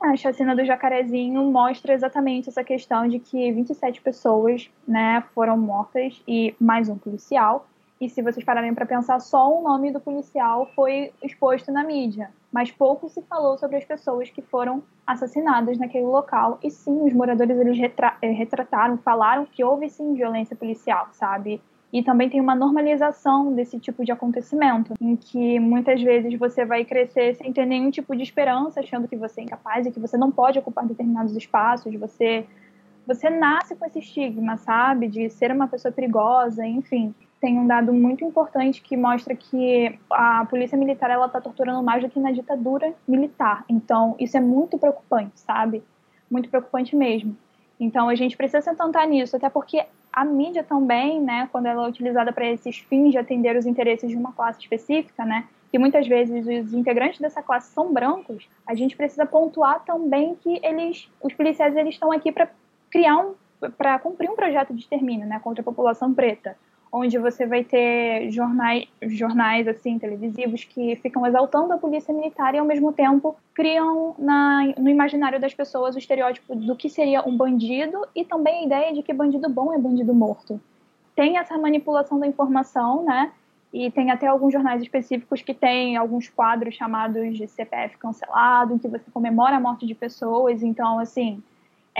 a 0.00 0.16
chacina 0.16 0.56
do 0.56 0.64
Jacarezinho 0.64 1.42
mostra 1.50 1.92
exatamente 1.92 2.48
essa 2.48 2.64
questão 2.64 3.06
de 3.06 3.18
que 3.18 3.52
27 3.52 4.00
pessoas 4.00 4.70
né, 4.88 5.22
foram 5.34 5.58
mortas 5.58 6.22
e 6.26 6.54
mais 6.58 6.88
um 6.88 6.96
policial. 6.96 7.66
E 8.00 8.08
se 8.08 8.22
vocês 8.22 8.42
pararem 8.42 8.72
para 8.72 8.86
pensar, 8.86 9.20
só 9.20 9.54
o 9.54 9.62
nome 9.62 9.92
do 9.92 10.00
policial 10.00 10.70
foi 10.74 11.12
exposto 11.22 11.70
na 11.70 11.84
mídia, 11.84 12.30
mas 12.50 12.70
pouco 12.70 13.10
se 13.10 13.20
falou 13.20 13.58
sobre 13.58 13.76
as 13.76 13.84
pessoas 13.84 14.30
que 14.30 14.40
foram 14.40 14.82
assassinadas 15.06 15.76
naquele 15.76 16.06
local. 16.06 16.58
E 16.62 16.70
sim, 16.70 17.02
os 17.02 17.12
moradores 17.12 17.58
eles 17.58 17.76
retra 17.76 18.16
eh, 18.22 18.30
retrataram, 18.30 18.96
falaram 18.96 19.44
que 19.44 19.62
houve 19.62 19.90
sim 19.90 20.14
violência 20.14 20.56
policial, 20.56 21.08
sabe? 21.12 21.60
E 21.92 22.02
também 22.02 22.30
tem 22.30 22.40
uma 22.40 22.54
normalização 22.54 23.52
desse 23.52 23.78
tipo 23.78 24.02
de 24.02 24.12
acontecimento, 24.12 24.94
em 24.98 25.14
que 25.14 25.60
muitas 25.60 26.00
vezes 26.02 26.38
você 26.38 26.64
vai 26.64 26.86
crescer 26.86 27.34
sem 27.34 27.52
ter 27.52 27.66
nenhum 27.66 27.90
tipo 27.90 28.16
de 28.16 28.22
esperança, 28.22 28.80
achando 28.80 29.08
que 29.08 29.16
você 29.16 29.42
é 29.42 29.44
incapaz 29.44 29.84
e 29.84 29.90
que 29.90 30.00
você 30.00 30.16
não 30.16 30.30
pode 30.30 30.58
ocupar 30.58 30.86
determinados 30.86 31.36
espaços, 31.36 31.94
você 31.96 32.46
você 33.06 33.28
nasce 33.28 33.74
com 33.76 33.84
esse 33.84 33.98
estigma, 33.98 34.56
sabe, 34.56 35.08
de 35.08 35.28
ser 35.28 35.50
uma 35.50 35.66
pessoa 35.68 35.92
perigosa, 35.92 36.66
enfim 36.66 37.14
tem 37.40 37.58
um 37.58 37.66
dado 37.66 37.92
muito 37.92 38.22
importante 38.22 38.82
que 38.82 38.96
mostra 38.96 39.34
que 39.34 39.98
a 40.10 40.44
polícia 40.44 40.76
militar 40.76 41.10
ela 41.10 41.26
está 41.26 41.40
torturando 41.40 41.82
mais 41.82 42.02
do 42.02 42.10
que 42.10 42.20
na 42.20 42.30
ditadura 42.30 42.92
militar. 43.08 43.64
Então, 43.68 44.14
isso 44.18 44.36
é 44.36 44.40
muito 44.40 44.78
preocupante, 44.78 45.40
sabe? 45.40 45.82
Muito 46.30 46.50
preocupante 46.50 46.94
mesmo. 46.94 47.34
Então, 47.78 48.10
a 48.10 48.14
gente 48.14 48.36
precisa 48.36 48.60
se 48.60 48.68
atentar 48.68 49.08
nisso, 49.08 49.34
até 49.34 49.48
porque 49.48 49.86
a 50.12 50.22
mídia 50.22 50.62
também, 50.62 51.18
né, 51.18 51.48
quando 51.50 51.66
ela 51.66 51.86
é 51.86 51.88
utilizada 51.88 52.30
para 52.30 52.46
esses 52.46 52.78
fins 52.78 53.12
de 53.12 53.18
atender 53.18 53.56
os 53.56 53.64
interesses 53.64 54.10
de 54.10 54.16
uma 54.16 54.32
classe 54.32 54.60
específica, 54.60 55.24
né, 55.24 55.46
que 55.70 55.78
muitas 55.78 56.06
vezes 56.06 56.46
os 56.46 56.74
integrantes 56.74 57.20
dessa 57.20 57.42
classe 57.42 57.72
são 57.72 57.92
brancos, 57.92 58.46
a 58.66 58.74
gente 58.74 58.94
precisa 58.96 59.24
pontuar 59.24 59.82
também 59.84 60.34
que 60.34 60.60
eles, 60.62 61.08
os 61.22 61.32
policiais, 61.32 61.74
eles 61.74 61.94
estão 61.94 62.12
aqui 62.12 62.30
para 62.30 62.50
criar 62.90 63.16
um, 63.16 63.34
para 63.78 63.98
cumprir 63.98 64.28
um 64.28 64.36
projeto 64.36 64.74
de 64.74 64.80
extermínio, 64.80 65.26
né, 65.26 65.40
contra 65.42 65.62
a 65.62 65.64
população 65.64 66.12
preta 66.12 66.54
onde 66.92 67.18
você 67.18 67.46
vai 67.46 67.62
ter 67.62 68.30
jornais, 68.30 68.88
jornais 69.02 69.68
assim 69.68 69.98
televisivos 69.98 70.64
que 70.64 70.96
ficam 70.96 71.24
exaltando 71.26 71.72
a 71.72 71.78
polícia 71.78 72.12
militar 72.12 72.54
e 72.54 72.58
ao 72.58 72.64
mesmo 72.64 72.92
tempo 72.92 73.36
criam 73.54 74.14
na, 74.18 74.64
no 74.76 74.88
imaginário 74.88 75.40
das 75.40 75.54
pessoas 75.54 75.94
o 75.94 75.98
estereótipo 75.98 76.54
do 76.54 76.74
que 76.74 76.88
seria 76.88 77.26
um 77.26 77.36
bandido 77.36 78.06
e 78.14 78.24
também 78.24 78.62
a 78.62 78.66
ideia 78.66 78.92
de 78.92 79.02
que 79.02 79.12
bandido 79.12 79.48
bom 79.48 79.72
é 79.72 79.78
bandido 79.78 80.12
morto. 80.12 80.60
Tem 81.14 81.38
essa 81.38 81.56
manipulação 81.58 82.18
da 82.18 82.26
informação, 82.26 83.04
né? 83.04 83.32
E 83.72 83.88
tem 83.90 84.10
até 84.10 84.26
alguns 84.26 84.52
jornais 84.52 84.82
específicos 84.82 85.42
que 85.42 85.54
têm 85.54 85.96
alguns 85.96 86.28
quadros 86.28 86.74
chamados 86.74 87.36
de 87.36 87.46
CPF 87.46 87.96
cancelado, 87.98 88.74
em 88.74 88.78
que 88.78 88.88
você 88.88 89.08
comemora 89.12 89.56
a 89.56 89.60
morte 89.60 89.86
de 89.86 89.94
pessoas. 89.94 90.60
Então, 90.60 90.98
assim, 90.98 91.40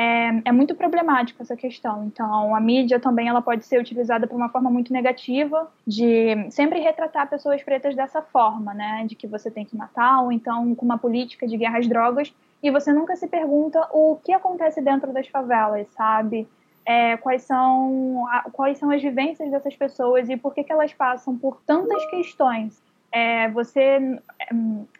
é, 0.00 0.42
é 0.46 0.52
muito 0.52 0.74
problemática 0.74 1.42
essa 1.42 1.54
questão. 1.54 2.04
Então, 2.06 2.54
a 2.54 2.60
mídia 2.60 2.98
também 2.98 3.28
ela 3.28 3.42
pode 3.42 3.66
ser 3.66 3.78
utilizada 3.78 4.26
por 4.26 4.34
uma 4.34 4.48
forma 4.48 4.70
muito 4.70 4.92
negativa, 4.92 5.70
de 5.86 6.50
sempre 6.50 6.80
retratar 6.80 7.28
pessoas 7.28 7.62
pretas 7.62 7.94
dessa 7.94 8.22
forma, 8.22 8.72
né? 8.72 9.04
De 9.06 9.14
que 9.14 9.26
você 9.26 9.50
tem 9.50 9.64
que 9.64 9.76
matar, 9.76 10.22
ou 10.22 10.32
então 10.32 10.74
com 10.74 10.86
uma 10.86 10.96
política 10.96 11.46
de 11.46 11.56
guerra 11.56 11.78
às 11.78 11.86
drogas, 11.86 12.32
e 12.62 12.70
você 12.70 12.92
nunca 12.92 13.14
se 13.14 13.28
pergunta 13.28 13.86
o 13.92 14.16
que 14.24 14.32
acontece 14.32 14.80
dentro 14.80 15.12
das 15.12 15.28
favelas, 15.28 15.86
sabe? 15.88 16.48
É, 16.86 17.18
quais, 17.18 17.42
são, 17.42 18.24
quais 18.52 18.78
são 18.78 18.90
as 18.90 19.02
vivências 19.02 19.50
dessas 19.50 19.76
pessoas 19.76 20.30
e 20.30 20.36
por 20.36 20.54
que, 20.54 20.64
que 20.64 20.72
elas 20.72 20.94
passam 20.94 21.36
por 21.36 21.60
tantas 21.66 22.04
questões 22.06 22.82
é, 23.12 23.48
você, 23.50 24.20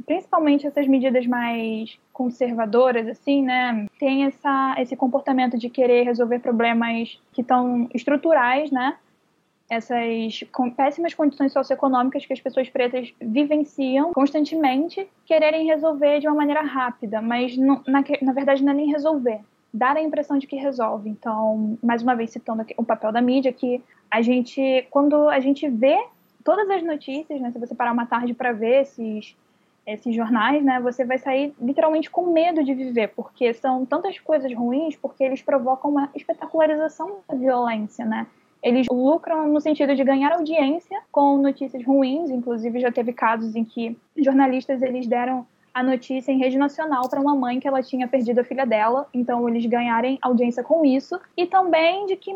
principalmente 0.05 0.67
essas 0.67 0.87
medidas 0.87 1.27
mais 1.27 1.99
conservadoras, 2.13 3.07
assim, 3.07 3.43
né, 3.43 3.87
tem 3.99 4.25
essa, 4.25 4.75
esse 4.79 4.97
comportamento 4.97 5.57
de 5.57 5.71
querer 5.71 6.03
resolver 6.03 6.41
problemas 6.41 7.21
que 7.33 7.41
estão 7.41 7.89
estruturais, 7.95 8.71
né, 8.71 8.97
essas 9.71 10.45
péssimas 10.77 11.15
condições 11.15 11.53
socioeconômicas 11.53 12.27
que 12.27 12.33
as 12.33 12.41
pessoas 12.41 12.69
pretas 12.69 13.15
vivenciam 13.21 14.13
constantemente, 14.13 15.07
quererem 15.25 15.65
resolver 15.67 16.19
de 16.19 16.27
uma 16.27 16.35
maneira 16.35 16.63
rápida, 16.63 17.23
mas 17.23 17.57
não, 17.57 17.81
na, 17.87 18.03
na 18.21 18.33
verdade 18.33 18.65
não 18.65 18.73
é 18.73 18.75
nem 18.75 18.91
resolver, 18.91 19.41
dar 19.73 19.97
a 19.97 20.03
impressão 20.03 20.39
de 20.39 20.49
que 20.49 20.57
resolve. 20.57 21.09
Então, 21.09 21.79
mais 21.81 22.03
uma 22.03 22.17
vez 22.17 22.31
citando 22.31 22.67
o 22.77 22.85
papel 22.85 23.13
da 23.13 23.23
mídia, 23.23 23.53
que 23.53 23.81
a 24.11 24.21
gente, 24.21 24.85
quando 24.91 25.29
a 25.29 25.39
gente 25.39 25.69
vê 25.69 25.97
todas 26.45 26.69
as 26.71 26.83
notícias, 26.83 27.41
né, 27.41 27.51
se 27.51 27.59
você 27.59 27.75
parar 27.75 27.93
uma 27.93 28.07
tarde 28.07 28.35
para 28.35 28.53
ver 28.53 28.83
esses 28.83 29.37
esses 29.87 30.15
jornais, 30.15 30.63
né, 30.63 30.79
você 30.79 31.05
vai 31.05 31.19
sair 31.19 31.53
literalmente 31.61 32.11
com 32.11 32.31
medo 32.31 32.63
de 32.63 32.75
viver, 32.75 33.09
porque 33.09 33.53
são 33.55 33.85
tantas 33.85 34.19
coisas 34.21 34.55
ruins, 34.55 34.95
porque 34.95 35.25
eles 35.25 35.43
provocam 35.43 35.91
uma 35.91 36.11
espetacularização 36.15 37.17
da 37.29 37.35
violência, 37.35 38.05
né? 38.05 38.27
Eles 38.63 38.87
lucram 38.91 39.49
no 39.49 39.61
sentido 39.61 39.97
de 39.97 40.05
ganhar 40.05 40.33
audiência 40.33 41.01
com 41.11 41.39
notícias 41.39 41.85
ruins, 41.85 42.31
inclusive 42.31 42.79
já 42.79 42.93
teve 42.93 43.13
casos 43.13 43.57
em 43.57 43.65
que 43.65 43.97
jornalistas 44.17 44.83
eles 44.83 45.07
deram 45.07 45.47
a 45.73 45.83
notícia 45.83 46.31
em 46.31 46.39
rede 46.39 46.59
nacional 46.59 47.09
para 47.09 47.21
uma 47.21 47.35
mãe 47.35 47.59
que 47.59 47.67
ela 47.67 47.83
tinha 47.83 48.07
perdido 48.07 48.41
a 48.41 48.45
filha 48.45 48.67
dela, 48.67 49.09
então 49.15 49.49
eles 49.49 49.65
ganharem 49.65 50.19
audiência 50.21 50.63
com 50.63 50.85
isso, 50.85 51.19
e 51.37 51.47
também 51.47 52.07
de 52.07 52.17
que 52.17 52.35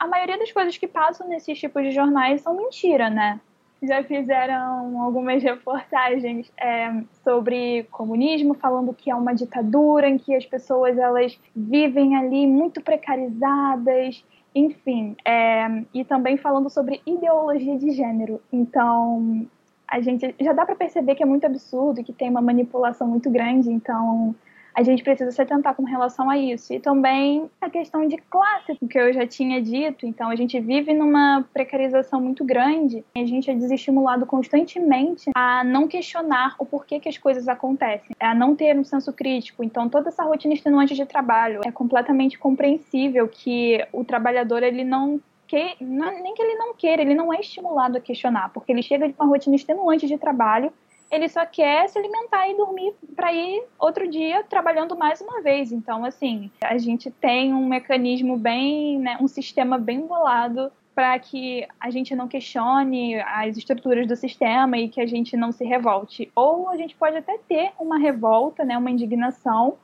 a 0.00 0.06
maioria 0.08 0.38
das 0.38 0.50
coisas 0.50 0.76
que 0.76 0.88
passam 0.88 1.28
nesses 1.28 1.58
tipos 1.58 1.82
de 1.82 1.92
jornais 1.92 2.40
são 2.40 2.56
mentira, 2.56 3.08
né? 3.08 3.38
já 3.82 4.02
fizeram 4.02 5.00
algumas 5.00 5.42
reportagens 5.44 6.50
é, 6.58 7.02
sobre 7.24 7.84
comunismo, 7.90 8.54
falando 8.54 8.94
que 8.94 9.10
é 9.10 9.14
uma 9.14 9.34
ditadura 9.34 10.08
em 10.08 10.18
que 10.18 10.34
as 10.34 10.44
pessoas 10.44 10.98
elas 10.98 11.38
vivem 11.54 12.16
ali 12.16 12.46
muito 12.46 12.80
precarizadas, 12.80 14.24
enfim, 14.54 15.16
é, 15.24 15.84
e 15.94 16.04
também 16.04 16.36
falando 16.36 16.68
sobre 16.68 17.00
ideologia 17.06 17.78
de 17.78 17.92
gênero. 17.92 18.40
Então, 18.52 19.46
a 19.86 20.00
gente 20.00 20.34
já 20.40 20.52
dá 20.52 20.66
para 20.66 20.76
perceber 20.76 21.14
que 21.14 21.22
é 21.22 21.26
muito 21.26 21.46
absurdo, 21.46 22.04
que 22.04 22.12
tem 22.12 22.28
uma 22.28 22.42
manipulação 22.42 23.06
muito 23.06 23.30
grande. 23.30 23.70
Então, 23.70 24.34
a 24.74 24.82
gente 24.82 25.02
precisa 25.02 25.30
se 25.30 25.40
atentar 25.40 25.74
com 25.74 25.84
relação 25.84 26.30
a 26.30 26.38
isso. 26.38 26.72
E 26.72 26.80
também 26.80 27.50
a 27.60 27.68
questão 27.68 28.06
de 28.06 28.16
classe, 28.16 28.76
que 28.88 28.98
eu 28.98 29.12
já 29.12 29.26
tinha 29.26 29.60
dito. 29.60 30.06
Então, 30.06 30.30
a 30.30 30.36
gente 30.36 30.58
vive 30.60 30.94
numa 30.94 31.44
precarização 31.52 32.20
muito 32.20 32.44
grande. 32.44 33.04
A 33.16 33.24
gente 33.24 33.50
é 33.50 33.54
desestimulado 33.54 34.26
constantemente 34.26 35.30
a 35.34 35.64
não 35.64 35.88
questionar 35.88 36.54
o 36.58 36.64
porquê 36.64 37.00
que 37.00 37.08
as 37.08 37.18
coisas 37.18 37.48
acontecem, 37.48 38.14
a 38.18 38.34
não 38.34 38.54
ter 38.54 38.76
um 38.76 38.84
senso 38.84 39.12
crítico. 39.12 39.64
Então, 39.64 39.88
toda 39.88 40.08
essa 40.08 40.22
rotina 40.22 40.54
extenuante 40.54 40.94
de 40.94 41.04
trabalho 41.04 41.60
é 41.64 41.70
completamente 41.70 42.38
compreensível 42.38 43.28
que 43.28 43.84
o 43.92 44.04
trabalhador 44.04 44.62
ele 44.62 44.84
não 44.84 45.20
que, 45.46 45.76
nem 45.80 46.32
que 46.32 46.40
ele 46.40 46.54
não 46.54 46.72
queira, 46.74 47.02
ele 47.02 47.12
não 47.12 47.34
é 47.34 47.40
estimulado 47.40 47.98
a 47.98 48.00
questionar, 48.00 48.50
porque 48.50 48.70
ele 48.70 48.84
chega 48.84 49.08
de 49.08 49.14
uma 49.18 49.26
rotina 49.26 49.56
extenuante 49.56 50.06
de 50.06 50.16
trabalho 50.16 50.72
ele 51.10 51.28
só 51.28 51.44
quer 51.44 51.88
se 51.88 51.98
alimentar 51.98 52.48
e 52.48 52.56
dormir 52.56 52.94
para 53.16 53.32
ir 53.32 53.64
outro 53.78 54.08
dia 54.08 54.44
trabalhando 54.44 54.96
mais 54.96 55.20
uma 55.20 55.42
vez. 55.42 55.72
Então, 55.72 56.04
assim, 56.04 56.50
a 56.62 56.78
gente 56.78 57.10
tem 57.10 57.52
um 57.52 57.66
mecanismo 57.66 58.36
bem, 58.36 58.98
né, 58.98 59.18
um 59.20 59.26
sistema 59.26 59.76
bem 59.76 60.06
bolado 60.06 60.70
para 60.94 61.18
que 61.18 61.66
a 61.78 61.90
gente 61.90 62.14
não 62.14 62.28
questione 62.28 63.20
as 63.20 63.56
estruturas 63.56 64.06
do 64.06 64.14
sistema 64.14 64.76
e 64.76 64.88
que 64.88 65.00
a 65.00 65.06
gente 65.06 65.36
não 65.36 65.50
se 65.50 65.64
revolte. 65.64 66.30
Ou 66.34 66.68
a 66.68 66.76
gente 66.76 66.94
pode 66.94 67.16
até 67.16 67.38
ter 67.38 67.72
uma 67.78 67.98
revolta, 67.98 68.64
né, 68.64 68.76
uma 68.76 68.90
indignação, 68.90 69.78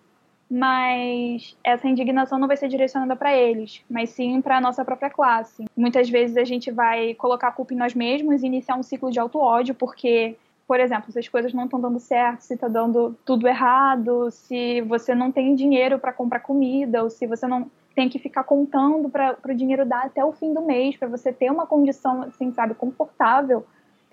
mas 0.48 1.56
essa 1.64 1.88
indignação 1.88 2.38
não 2.38 2.46
vai 2.46 2.56
ser 2.56 2.68
direcionada 2.68 3.16
para 3.16 3.34
eles, 3.34 3.82
mas 3.90 4.10
sim 4.10 4.40
para 4.40 4.58
a 4.58 4.60
nossa 4.60 4.84
própria 4.84 5.10
classe. 5.10 5.64
Muitas 5.76 6.08
vezes 6.08 6.36
a 6.36 6.44
gente 6.44 6.70
vai 6.70 7.14
colocar 7.14 7.48
a 7.48 7.52
culpa 7.52 7.74
em 7.74 7.76
nós 7.76 7.94
mesmos 7.94 8.42
e 8.42 8.46
iniciar 8.46 8.76
um 8.76 8.82
ciclo 8.82 9.10
de 9.10 9.18
auto-ódio, 9.18 9.74
porque 9.74 10.36
por 10.66 10.80
exemplo, 10.80 11.12
se 11.12 11.18
as 11.18 11.28
coisas 11.28 11.52
não 11.54 11.64
estão 11.64 11.80
dando 11.80 12.00
certo, 12.00 12.40
se 12.40 12.54
está 12.54 12.66
dando 12.66 13.16
tudo 13.24 13.46
errado, 13.46 14.30
se 14.30 14.80
você 14.82 15.14
não 15.14 15.30
tem 15.30 15.54
dinheiro 15.54 15.98
para 15.98 16.12
comprar 16.12 16.40
comida, 16.40 17.02
ou 17.04 17.10
se 17.10 17.26
você 17.26 17.46
não 17.46 17.70
tem 17.94 18.08
que 18.08 18.18
ficar 18.18 18.44
contando 18.44 19.08
para 19.08 19.38
o 19.48 19.54
dinheiro 19.54 19.86
dar 19.86 20.04
até 20.04 20.24
o 20.24 20.32
fim 20.32 20.52
do 20.52 20.60
mês, 20.60 20.96
para 20.96 21.08
você 21.08 21.32
ter 21.32 21.50
uma 21.50 21.66
condição, 21.66 22.22
assim, 22.22 22.52
sabe, 22.52 22.74
confortável, 22.74 23.64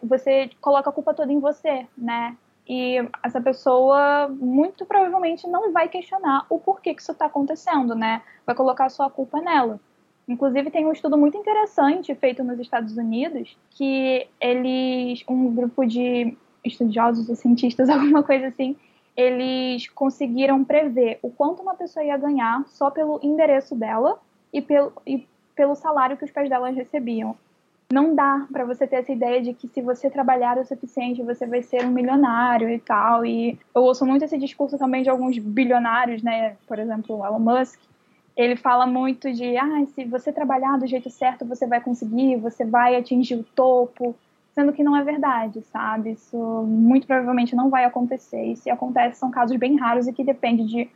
você 0.01 0.49
coloca 0.61 0.89
a 0.89 0.93
culpa 0.93 1.13
toda 1.13 1.31
em 1.33 1.39
você, 1.39 1.87
né? 1.97 2.37
E 2.67 2.95
essa 3.21 3.41
pessoa 3.41 4.29
muito 4.29 4.85
provavelmente 4.85 5.47
não 5.47 5.73
vai 5.73 5.89
questionar 5.89 6.45
o 6.49 6.59
porquê 6.59 6.93
que 6.93 7.01
isso 7.01 7.11
está 7.11 7.25
acontecendo, 7.25 7.93
né? 7.95 8.21
Vai 8.45 8.55
colocar 8.55 8.85
a 8.85 8.89
sua 8.89 9.09
culpa 9.09 9.41
nela. 9.41 9.79
Inclusive 10.27 10.71
tem 10.71 10.85
um 10.85 10.93
estudo 10.93 11.17
muito 11.17 11.37
interessante 11.37 12.15
feito 12.15 12.43
nos 12.43 12.57
Estados 12.59 12.95
Unidos 12.95 13.57
que 13.71 14.25
eles, 14.39 15.23
um 15.27 15.53
grupo 15.53 15.85
de 15.85 16.37
estudiosos 16.63 17.29
ou 17.29 17.35
cientistas, 17.35 17.89
alguma 17.89 18.23
coisa 18.23 18.47
assim, 18.47 18.75
eles 19.15 19.87
conseguiram 19.89 20.63
prever 20.63 21.19
o 21.21 21.29
quanto 21.29 21.61
uma 21.61 21.75
pessoa 21.75 22.03
ia 22.03 22.17
ganhar 22.17 22.63
só 22.67 22.89
pelo 22.89 23.19
endereço 23.21 23.75
dela 23.75 24.19
e 24.51 24.61
pelo, 24.61 24.91
e 25.05 25.27
pelo 25.55 25.75
salário 25.75 26.17
que 26.17 26.25
os 26.25 26.31
pais 26.31 26.49
dela 26.49 26.69
recebiam. 26.69 27.35
Não 27.91 28.15
dá 28.15 28.47
para 28.51 28.65
você 28.65 28.87
ter 28.87 28.97
essa 28.97 29.11
ideia 29.11 29.39
de 29.39 29.53
que 29.53 29.67
se 29.67 29.79
você 29.79 30.09
trabalhar 30.09 30.57
o 30.57 30.65
suficiente 30.65 31.21
você 31.21 31.45
vai 31.45 31.61
ser 31.61 31.85
um 31.85 31.91
milionário 31.91 32.67
e 32.69 32.79
tal. 32.79 33.23
E 33.23 33.59
eu 33.75 33.83
ouço 33.83 34.03
muito 34.03 34.25
esse 34.25 34.37
discurso 34.37 34.79
também 34.79 35.03
de 35.03 35.11
alguns 35.11 35.37
bilionários, 35.37 36.23
né? 36.23 36.55
Por 36.67 36.79
exemplo, 36.79 37.19
o 37.19 37.25
Elon 37.25 37.39
Musk. 37.39 37.79
Ele 38.35 38.55
fala 38.55 38.87
muito 38.87 39.31
de, 39.31 39.55
ah, 39.57 39.85
se 39.93 40.05
você 40.05 40.31
trabalhar 40.31 40.79
do 40.79 40.87
jeito 40.87 41.07
certo 41.11 41.45
você 41.45 41.67
vai 41.67 41.79
conseguir, 41.79 42.37
você 42.37 42.65
vai 42.65 42.95
atingir 42.95 43.35
o 43.35 43.43
topo 43.43 44.15
sendo 44.53 44.71
que 44.71 44.83
não 44.83 44.95
é 44.95 45.03
verdade, 45.03 45.61
sabe? 45.63 46.11
Isso 46.11 46.37
muito 46.37 47.07
provavelmente 47.07 47.55
não 47.55 47.69
vai 47.69 47.85
acontecer. 47.85 48.43
E 48.45 48.55
se 48.55 48.69
acontece, 48.69 49.19
são 49.19 49.31
casos 49.31 49.57
bem 49.57 49.77
raros 49.77 50.07
e 50.07 50.13
que 50.13 50.23
depende 50.23 50.65
de 50.65 50.89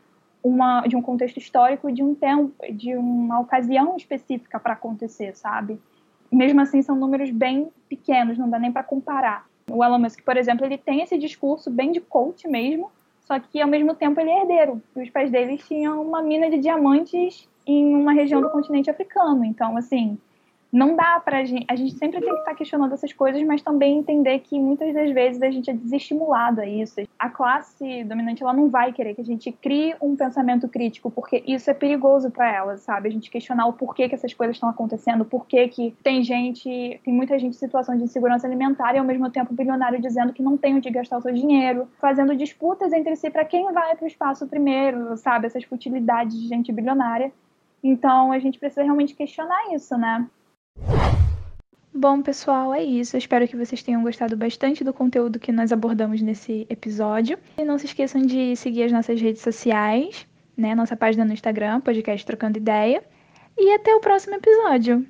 uma 0.44 0.82
de 0.82 0.96
um 0.96 1.02
contexto 1.02 1.38
histórico, 1.38 1.92
de 1.92 2.04
um 2.04 2.14
tempo, 2.14 2.54
de 2.72 2.96
uma 2.96 3.40
ocasião 3.40 3.98
específica 3.98 4.60
para 4.60 4.74
acontecer, 4.74 5.36
sabe? 5.36 5.80
Mesmo 6.32 6.62
assim, 6.62 6.82
são 6.82 6.96
números 6.96 7.32
bem 7.32 7.70
pequenos, 7.90 8.38
não 8.38 8.50
dá 8.50 8.60
nem 8.60 8.72
para 8.72 8.84
comparar. 8.84 9.46
O 9.70 9.84
Elon 9.84 10.00
Musk, 10.00 10.24
por 10.24 10.38
exemplo, 10.38 10.66
ele 10.66 10.78
tem 10.78 11.02
esse 11.02 11.18
discurso 11.18 11.70
bem 11.70 11.92
de 11.92 12.00
coach 12.00 12.48
mesmo, 12.48 12.92
só 13.22 13.40
que 13.40 13.60
ao 13.60 13.68
mesmo 13.68 13.96
tempo 13.96 14.20
ele 14.20 14.30
é 14.30 14.42
herdeiro. 14.42 14.82
Os 14.96 15.10
pais 15.10 15.32
dele 15.32 15.58
tinham 15.58 16.02
uma 16.02 16.22
mina 16.22 16.50
de 16.50 16.60
diamantes 16.60 17.50
em 17.66 17.96
uma 17.96 18.14
região 18.14 18.40
do 18.40 18.50
continente 18.50 18.90
africano. 18.90 19.44
Então, 19.44 19.76
assim, 19.76 20.18
não 20.72 20.96
dá 20.96 21.20
pra 21.20 21.44
gente. 21.46 21.66
A 21.68 21.76
gente 21.76 21.94
sempre 21.96 22.20
tem 22.20 22.30
que 22.30 22.40
estar 22.40 22.56
questionando 22.56 22.94
essas 22.94 23.14
coisas, 23.14 23.42
mas 23.44 23.62
também 23.62 23.98
entender 23.98 24.40
que 24.40 24.60
muitas 24.60 24.94
das 24.94 25.12
vezes 25.12 25.42
a 25.42 25.50
gente 25.50 25.70
é 25.70 25.74
desestimulado 25.74 26.62
a 26.62 26.66
isso. 26.66 27.02
A 27.18 27.30
classe 27.30 28.04
dominante 28.04 28.44
ela 28.44 28.54
não 28.54 28.70
vai 28.70 28.92
querer 28.92 29.16
que 29.16 29.22
a 29.22 29.26
gente 29.26 29.52
crie 29.52 29.96
um 30.02 30.16
pensamento 30.16 30.68
crítico, 30.68 31.10
porque 31.10 31.44
isso 31.48 31.70
é 31.70 31.74
perigoso 31.74 32.30
para 32.30 32.54
ela, 32.54 32.78
sabe? 32.78 33.08
A 33.08 33.12
gente 33.12 33.32
questionar 33.32 33.68
o 33.68 33.74
porquê 33.74 34.10
que 34.10 34.16
essas 34.16 34.34
coisas 34.34 34.56
estão 34.56 34.70
acontecendo, 34.70 35.26
porquê 35.26 35.68
que 35.68 35.96
tem 36.04 36.22
gente, 36.24 37.00
tem 37.04 37.14
muita 37.14 37.40
gente 37.40 37.56
em 37.56 37.60
situação 37.60 37.96
de 37.96 38.04
insegurança 38.04 38.46
alimentar 38.46 38.94
e 38.96 39.00
ao 39.00 39.06
mesmo 39.06 39.30
tempo 39.30 39.54
bilionário 39.54 40.02
dizendo 40.02 40.34
que 40.34 40.44
não 40.44 40.58
tem 40.58 40.76
onde 40.76 40.90
gastar 40.90 41.18
o 41.18 41.22
seu 41.22 41.34
dinheiro, 41.34 41.88
fazendo 42.00 42.36
disputas 42.36 42.92
entre 42.94 43.16
si 43.16 43.30
para 43.30 43.46
quem 43.46 43.72
vai 43.72 43.96
para 43.96 44.06
o 44.06 44.08
espaço 44.08 44.48
primeiro, 44.48 45.16
sabe? 45.18 45.48
Essas 45.48 45.64
futilidades 45.64 46.40
de 46.40 46.48
gente 46.48 46.72
bilionária. 46.72 47.32
Então 47.84 48.32
a 48.32 48.40
gente 48.40 48.60
precisa 48.60 48.84
realmente 48.84 49.16
questionar 49.16 49.74
isso, 49.74 49.98
né? 49.98 50.28
Bom, 52.00 52.22
pessoal, 52.22 52.76
é 52.76 52.84
isso. 52.84 53.16
Eu 53.16 53.18
espero 53.18 53.48
que 53.48 53.58
vocês 53.58 53.82
tenham 53.82 54.04
gostado 54.04 54.38
bastante 54.38 54.84
do 54.84 54.94
conteúdo 54.94 55.40
que 55.40 55.52
nós 55.52 55.72
abordamos 55.72 56.22
nesse 56.22 56.68
episódio. 56.70 57.40
E 57.58 57.66
não 57.66 57.80
se 57.80 57.88
esqueçam 57.88 58.22
de 58.22 58.56
seguir 58.56 58.84
as 58.84 58.92
nossas 58.92 59.20
redes 59.20 59.42
sociais, 59.42 60.28
né? 60.56 60.76
Nossa 60.76 60.96
página 60.96 61.26
no 61.26 61.34
Instagram, 61.34 61.82
podcast 61.82 62.24
Trocando 62.24 62.60
Ideia. 62.60 63.04
E 63.58 63.74
até 63.74 63.96
o 63.96 64.00
próximo 64.00 64.36
episódio. 64.36 65.08